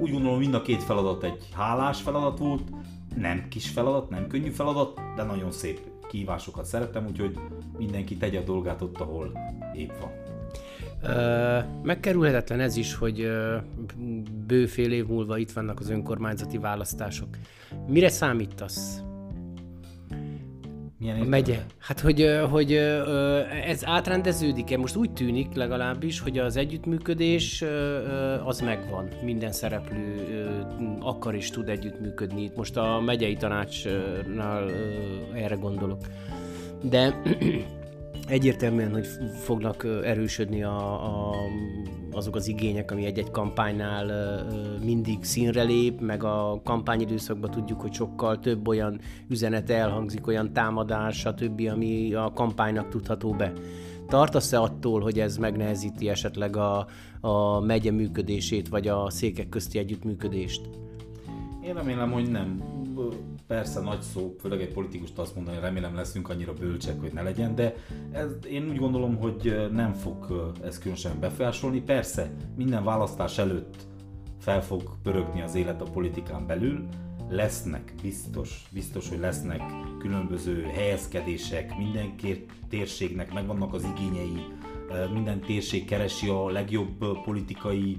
Úgy 0.00 0.10
gondolom, 0.10 0.38
mind 0.38 0.54
a 0.54 0.62
két 0.62 0.82
feladat 0.82 1.24
egy 1.24 1.48
hálás 1.54 2.00
feladat 2.00 2.38
volt, 2.38 2.62
nem 3.16 3.48
kis 3.48 3.68
feladat, 3.68 4.10
nem 4.10 4.26
könnyű 4.26 4.50
feladat, 4.50 5.00
de 5.16 5.22
nagyon 5.22 5.50
szép 5.50 5.80
kívásokat 6.08 6.64
szeretem, 6.64 7.06
úgyhogy 7.06 7.38
mindenki 7.78 8.16
tegye 8.16 8.38
a 8.38 8.42
dolgát 8.42 8.82
ott, 8.82 9.00
ahol 9.00 9.32
épp 9.74 9.90
van. 10.00 10.10
Megkerülhetetlen 11.82 12.60
ez 12.60 12.76
is, 12.76 12.94
hogy 12.94 13.30
bőfél 14.46 14.92
év 14.92 15.06
múlva 15.06 15.38
itt 15.38 15.50
vannak 15.50 15.80
az 15.80 15.90
önkormányzati 15.90 16.58
választások. 16.58 17.28
Mire 17.86 18.08
számítasz? 18.08 19.02
Milyen 21.04 21.20
a 21.20 21.24
megye. 21.24 21.58
Hát, 21.78 22.00
hogy, 22.00 22.26
hogy 22.50 22.72
ez 23.66 23.84
átrendeződik-e? 23.84 24.78
Most 24.78 24.96
úgy 24.96 25.12
tűnik 25.12 25.54
legalábbis, 25.54 26.20
hogy 26.20 26.38
az 26.38 26.56
együttműködés 26.56 27.64
az 28.44 28.60
megvan. 28.60 29.08
Minden 29.22 29.52
szereplő 29.52 30.28
akar 31.00 31.34
és 31.34 31.50
tud 31.50 31.68
együttműködni. 31.68 32.42
Itt 32.42 32.56
most 32.56 32.76
a 32.76 33.00
megyei 33.00 33.36
tanácsnál 33.36 34.70
erre 35.34 35.54
gondolok. 35.54 36.00
De 36.82 37.20
egyértelműen, 38.28 38.92
hogy 38.92 39.06
fognak 39.42 39.86
erősödni 40.04 40.62
a, 40.62 41.04
a, 41.04 41.34
azok 42.14 42.36
az 42.36 42.48
igények, 42.48 42.90
ami 42.90 43.04
egy-egy 43.04 43.30
kampánynál 43.30 44.42
mindig 44.84 45.24
színre 45.24 45.62
lép, 45.62 46.00
meg 46.00 46.24
a 46.24 46.60
kampányidőszakban 46.64 47.50
tudjuk, 47.50 47.80
hogy 47.80 47.92
sokkal 47.92 48.38
több 48.38 48.68
olyan 48.68 49.00
üzenet 49.28 49.70
elhangzik, 49.70 50.26
olyan 50.26 50.52
támadás, 50.52 51.18
stb., 51.18 51.68
ami 51.72 52.14
a 52.14 52.32
kampánynak 52.34 52.88
tudható 52.88 53.32
be. 53.32 53.52
Tartasz-e 54.08 54.60
attól, 54.60 55.00
hogy 55.00 55.20
ez 55.20 55.36
megnehezíti 55.36 56.08
esetleg 56.08 56.56
a, 56.56 56.86
a 57.20 57.60
megye 57.60 57.90
működését, 57.90 58.68
vagy 58.68 58.88
a 58.88 59.10
székek 59.10 59.48
közti 59.48 59.78
együttműködést? 59.78 60.68
Én 61.64 61.74
remélem, 61.74 62.12
hogy 62.12 62.30
nem. 62.30 62.62
Persze 63.46 63.80
nagy 63.80 64.00
szó, 64.00 64.34
főleg 64.40 64.60
egy 64.60 64.72
politikust 64.72 65.18
azt 65.18 65.34
mondani, 65.34 65.60
remélem 65.60 65.94
leszünk 65.94 66.28
annyira 66.28 66.52
bölcsek, 66.52 67.00
hogy 67.00 67.12
ne 67.12 67.22
legyen, 67.22 67.54
de 67.54 67.74
ez, 68.12 68.30
én 68.48 68.68
úgy 68.68 68.76
gondolom, 68.76 69.16
hogy 69.16 69.68
nem 69.72 69.92
fog 69.92 70.52
ez 70.64 70.78
különösen 70.78 71.20
befolyásolni. 71.20 71.80
Persze, 71.80 72.34
minden 72.56 72.84
választás 72.84 73.38
előtt 73.38 73.76
fel 74.38 74.62
fog 74.62 74.82
pörögni 75.02 75.42
az 75.42 75.54
élet 75.54 75.80
a 75.82 75.90
politikán 75.90 76.46
belül, 76.46 76.88
lesznek, 77.28 77.94
biztos, 78.02 78.66
biztos, 78.72 79.08
hogy 79.08 79.18
lesznek 79.18 79.62
különböző 79.98 80.62
helyezkedések, 80.62 81.76
minden 81.76 82.14
térségnek 82.68 83.32
megvannak 83.32 83.74
az 83.74 83.86
igényei, 83.96 84.44
minden 85.12 85.40
térség 85.40 85.84
keresi 85.84 86.28
a 86.28 86.50
legjobb 86.50 87.22
politikai 87.24 87.98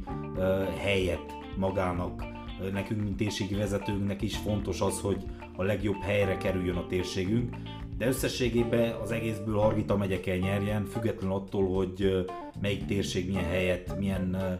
helyet 0.77 1.33
magának, 1.57 2.34
nekünk, 2.71 3.01
mint 3.03 3.17
térségi 3.17 3.55
vezetőnknek 3.55 4.21
is 4.21 4.37
fontos 4.37 4.81
az, 4.81 4.99
hogy 4.99 5.23
a 5.55 5.63
legjobb 5.63 6.01
helyre 6.01 6.37
kerüljön 6.37 6.75
a 6.75 6.87
térségünk, 6.87 7.55
de 7.97 8.07
összességében 8.07 8.93
az 9.01 9.11
egészből 9.11 9.57
Hargita 9.57 9.97
megye 9.97 10.19
kell 10.19 10.37
nyerjen, 10.37 10.85
független 10.85 11.31
attól, 11.31 11.75
hogy 11.75 12.25
melyik 12.61 12.85
térség 12.85 13.27
milyen 13.27 13.43
helyet, 13.43 13.99
milyen 13.99 14.59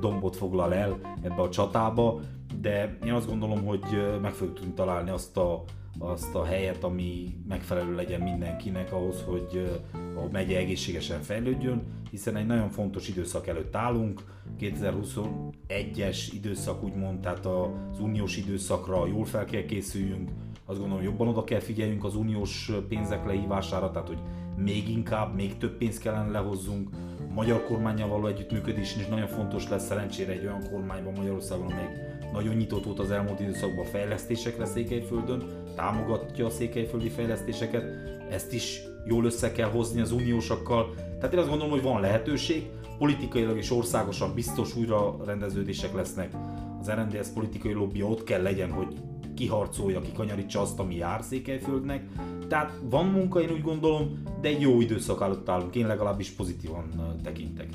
dombot 0.00 0.36
foglal 0.36 0.74
el 0.74 0.98
ebbe 1.22 1.42
a 1.42 1.48
csatába, 1.48 2.20
de 2.60 2.98
én 3.04 3.12
azt 3.12 3.28
gondolom, 3.28 3.64
hogy 3.64 4.18
meg 4.22 4.32
fogjuk 4.32 4.56
tudni 4.56 4.72
találni 4.74 5.10
azt 5.10 5.36
a, 5.36 5.64
azt 5.98 6.34
a 6.34 6.44
helyet, 6.44 6.84
ami 6.84 7.36
megfelelő 7.48 7.94
legyen 7.94 8.20
mindenkinek 8.20 8.92
ahhoz, 8.92 9.22
hogy 9.22 9.80
a 9.94 10.30
megye 10.32 10.58
egészségesen 10.58 11.20
fejlődjön, 11.20 11.82
hiszen 12.10 12.36
egy 12.36 12.46
nagyon 12.46 12.68
fontos 12.68 13.08
időszak 13.08 13.46
előtt 13.46 13.76
állunk, 13.76 14.22
2021-es 14.60 16.18
időszak 16.34 16.84
úgymond, 16.84 17.20
tehát 17.20 17.46
az 17.46 18.00
uniós 18.00 18.36
időszakra 18.36 19.06
jól 19.06 19.24
fel 19.24 19.44
kell 19.44 19.64
készüljünk, 19.64 20.30
azt 20.64 20.78
gondolom 20.78 21.04
jobban 21.04 21.28
oda 21.28 21.44
kell 21.44 21.60
figyeljünk 21.60 22.04
az 22.04 22.16
uniós 22.16 22.70
pénzek 22.88 23.26
lehívására, 23.26 23.90
tehát 23.90 24.08
hogy 24.08 24.18
még 24.56 24.88
inkább, 24.88 25.34
még 25.34 25.56
több 25.56 25.76
pénzt 25.76 26.00
kellene 26.00 26.30
lehozzunk, 26.30 26.88
magyar 27.34 27.64
kormányjal 27.64 28.08
való 28.08 28.26
együttműködés 28.26 28.96
is 28.96 29.06
nagyon 29.06 29.26
fontos 29.26 29.68
lesz 29.68 29.86
szerencsére 29.86 30.32
egy 30.32 30.44
olyan 30.44 30.70
kormányban 30.70 31.12
Magyarországon, 31.12 31.66
amely 31.66 32.16
nagyon 32.32 32.54
nyitott 32.54 32.84
volt 32.84 32.98
az 32.98 33.10
elmúlt 33.10 33.40
időszakban 33.40 33.84
a 33.84 33.88
fejlesztésekre 33.88 34.64
Székelyföldön, 34.64 35.44
támogatja 35.74 36.46
a 36.46 36.50
székelyföldi 36.50 37.08
fejlesztéseket, 37.08 37.84
ezt 38.30 38.52
is 38.52 38.80
jól 39.08 39.24
össze 39.24 39.52
kell 39.52 39.70
hozni 39.70 40.00
az 40.00 40.12
uniósakkal. 40.12 40.94
Tehát 40.94 41.32
én 41.32 41.38
azt 41.38 41.48
gondolom, 41.48 41.72
hogy 41.72 41.82
van 41.82 42.00
lehetőség, 42.00 42.66
politikailag 42.98 43.56
és 43.56 43.70
országosan 43.70 44.34
biztos 44.34 44.76
újra 44.76 45.16
rendeződések 45.24 45.94
lesznek. 45.94 46.34
Az 46.80 46.90
RNDS 46.90 47.28
politikai 47.28 47.72
lobby 47.72 48.02
ott 48.02 48.24
kell 48.24 48.42
legyen, 48.42 48.70
hogy 48.70 48.96
kiharcolja, 49.34 50.00
kikanyarítsa 50.00 50.60
azt, 50.60 50.78
ami 50.78 50.94
jár 50.94 51.22
Székelyföldnek. 51.22 52.08
Tehát 52.48 52.80
van 52.90 53.06
munka, 53.06 53.40
én 53.40 53.50
úgy 53.50 53.62
gondolom, 53.62 54.22
de 54.40 54.48
egy 54.48 54.60
jó 54.60 54.80
időszak 54.80 55.22
előtt 55.22 55.48
állunk, 55.48 55.74
én 55.74 55.86
legalábbis 55.86 56.30
pozitívan 56.30 57.16
tekintek. 57.22 57.68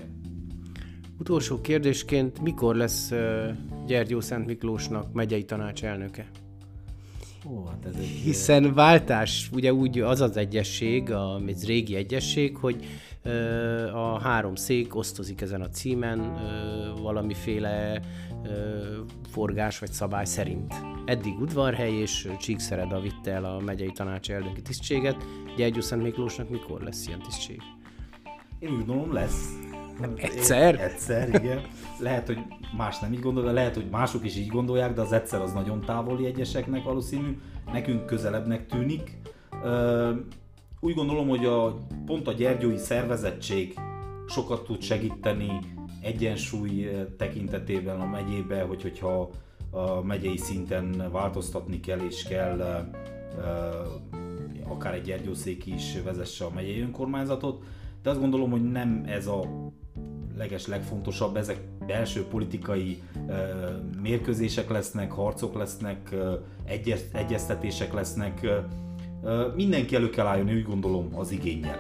Utolsó 1.20 1.62
kérdésként, 1.62 2.42
mikor 2.42 2.76
lesz 2.76 3.12
Gyergyó 3.86 4.20
Szent 4.20 4.46
Miklósnak 4.46 5.14
megyei 5.14 5.46
tanács 5.46 5.84
elnöke? 5.84 6.30
Ó, 7.50 7.66
hát 7.66 7.86
ez 7.86 7.96
egy... 7.96 8.06
Hiszen 8.06 8.74
váltás, 8.74 9.50
ugye 9.54 9.74
úgy 9.74 10.00
az 10.00 10.22
az 10.22 10.38
egyesség, 10.38 11.12
a, 11.12 11.42
ez 11.48 11.66
régi 11.66 11.96
egyesség, 11.96 12.58
hogy 12.58 12.86
ö, 13.24 13.88
a 13.94 14.20
három 14.20 14.56
szék 14.56 14.96
osztozik 14.96 15.42
ezen 15.42 15.62
a 15.62 15.70
címen 15.70 16.20
ö, 16.20 17.02
valamiféle 17.02 18.02
ö, 18.44 18.50
forgás 19.30 19.80
vagy 19.80 19.92
szabály 19.92 20.26
szerint. 20.26 20.74
Eddig 21.06 21.40
Udvarhely 21.40 21.94
és 21.94 22.28
Csíkszereda 22.40 23.00
vitte 23.00 23.32
el 23.32 23.46
a 23.46 23.60
megyei 23.60 23.92
tanács 23.92 24.32
elnöki 24.32 24.62
tisztséget. 24.62 25.26
Gyergyó 25.58 25.82
Szent 25.82 26.04
Miklósnak 26.04 26.50
mikor 26.50 26.82
lesz 26.82 27.08
ilyen 27.08 27.22
tisztség? 27.22 27.62
Én 28.60 28.70
úgy 28.70 28.86
gondolom 28.86 29.14
lesz. 29.14 29.71
Egyszer? 30.16 30.80
Egyszer, 30.80 31.28
igen. 31.28 31.62
Lehet, 32.00 32.28
hogy 32.28 32.40
más 32.78 33.00
nem 33.00 33.14
így 33.14 33.20
gondol, 33.20 33.44
de 33.44 33.52
lehet, 33.52 33.76
hogy 33.76 33.88
mások 33.92 34.26
is 34.26 34.38
így 34.38 34.48
gondolják, 34.48 34.94
de 34.94 35.02
az 35.02 35.12
egyszer 35.12 35.42
az 35.42 35.54
nagyon 35.54 35.82
távoli 35.82 36.26
egyeseknek 36.26 36.84
valószínű, 36.84 37.38
nekünk 37.72 38.06
közelebbnek 38.06 38.66
tűnik. 38.66 39.18
Úgy 40.80 40.94
gondolom, 40.94 41.28
hogy 41.28 41.46
a, 41.46 41.78
pont 42.06 42.28
a 42.28 42.32
gyergyói 42.32 42.78
szervezettség 42.78 43.80
sokat 44.28 44.64
tud 44.64 44.82
segíteni 44.82 45.60
egyensúly 46.02 46.90
tekintetében 47.18 48.00
a 48.00 48.06
megyébe, 48.06 48.62
hogy 48.62 48.82
hogyha 48.82 49.30
a 49.72 50.02
megyei 50.02 50.38
szinten 50.38 51.10
változtatni 51.12 51.80
kell 51.80 52.00
és 52.00 52.24
kell 52.24 52.88
akár 54.68 54.94
egy 54.94 55.02
gyergyószék 55.02 55.66
is 55.66 56.02
vezesse 56.04 56.46
a 56.46 56.52
megyei 56.54 56.82
önkormányzatot, 56.82 57.64
de 58.04 58.10
azt 58.10 58.20
gondolom, 58.20 58.52
hogy 58.52 58.72
nem 58.72 59.04
ez 59.06 59.28
a 59.28 59.44
leges 60.42 60.68
legfontosabb, 60.68 61.36
ezek 61.36 61.58
belső 61.88 62.26
politikai 62.26 63.02
mérkőzések 64.02 64.70
lesznek, 64.70 65.12
harcok 65.12 65.56
lesznek, 65.56 66.16
egyez, 66.66 67.06
egyeztetések 67.14 67.94
lesznek. 67.94 68.48
Mindenki 69.56 69.96
elő 69.96 70.10
kell 70.10 70.26
álljon, 70.26 70.50
úgy 70.50 70.64
gondolom, 70.64 71.10
az 71.16 71.32
igényel. 71.32 71.80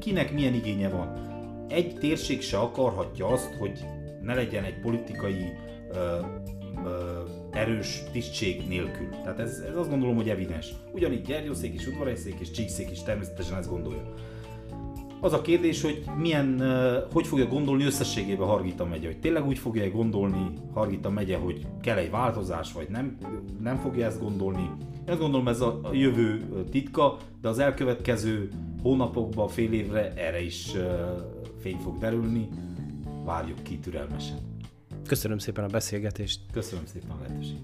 Kinek 0.00 0.32
milyen 0.32 0.54
igénye 0.54 0.88
van? 0.88 1.30
Egy 1.68 1.94
térség 1.98 2.40
se 2.42 2.58
akarhatja 2.58 3.26
azt, 3.26 3.54
hogy 3.54 3.84
ne 4.22 4.34
legyen 4.34 4.64
egy 4.64 4.80
politikai 4.80 5.52
erős 7.50 8.02
tisztség 8.12 8.68
nélkül. 8.68 9.08
Tehát 9.08 9.38
ez, 9.38 9.58
ez 9.70 9.76
azt 9.76 9.88
gondolom, 9.90 10.16
hogy 10.16 10.28
evidens. 10.28 10.72
Ugyanígy 10.92 11.22
Gyergyószék 11.22 11.74
is, 11.74 11.86
Udvarhelyszék 11.86 12.40
és 12.40 12.50
Csíkszék 12.50 12.90
is 12.90 13.02
természetesen 13.02 13.58
ezt 13.58 13.68
gondolja. 13.68 14.14
Az 15.22 15.32
a 15.32 15.40
kérdés, 15.40 15.82
hogy 15.82 16.04
milyen, 16.16 16.62
hogy 17.12 17.26
fogja 17.26 17.46
gondolni 17.46 17.84
összességében 17.84 18.46
Hargita 18.46 18.84
megye, 18.84 19.06
hogy 19.06 19.18
tényleg 19.18 19.46
úgy 19.46 19.58
fogja 19.58 19.90
gondolni 19.90 20.52
Hargita 20.72 21.10
megye, 21.10 21.36
hogy 21.36 21.66
kell 21.80 21.96
egy 21.96 22.10
változás, 22.10 22.72
vagy 22.72 22.88
nem, 22.88 23.18
nem 23.60 23.76
fogja 23.76 24.06
ezt 24.06 24.20
gondolni. 24.20 24.70
Én 25.06 25.12
azt 25.12 25.18
gondolom 25.18 25.48
ez 25.48 25.60
a 25.60 25.80
jövő 25.92 26.42
titka, 26.70 27.16
de 27.40 27.48
az 27.48 27.58
elkövetkező 27.58 28.48
hónapokban, 28.82 29.48
fél 29.48 29.72
évre 29.72 30.12
erre 30.14 30.42
is 30.42 30.72
fény 31.60 31.76
fog 31.76 31.98
derülni. 31.98 32.48
Várjuk 33.24 33.62
ki 33.62 33.78
türelmesen. 33.78 34.38
Köszönöm 35.06 35.38
szépen 35.38 35.64
a 35.64 35.68
beszélgetést. 35.68 36.40
Köszönöm 36.52 36.86
szépen 36.86 37.10
a 37.10 37.16
lehetőséget. 37.22 37.60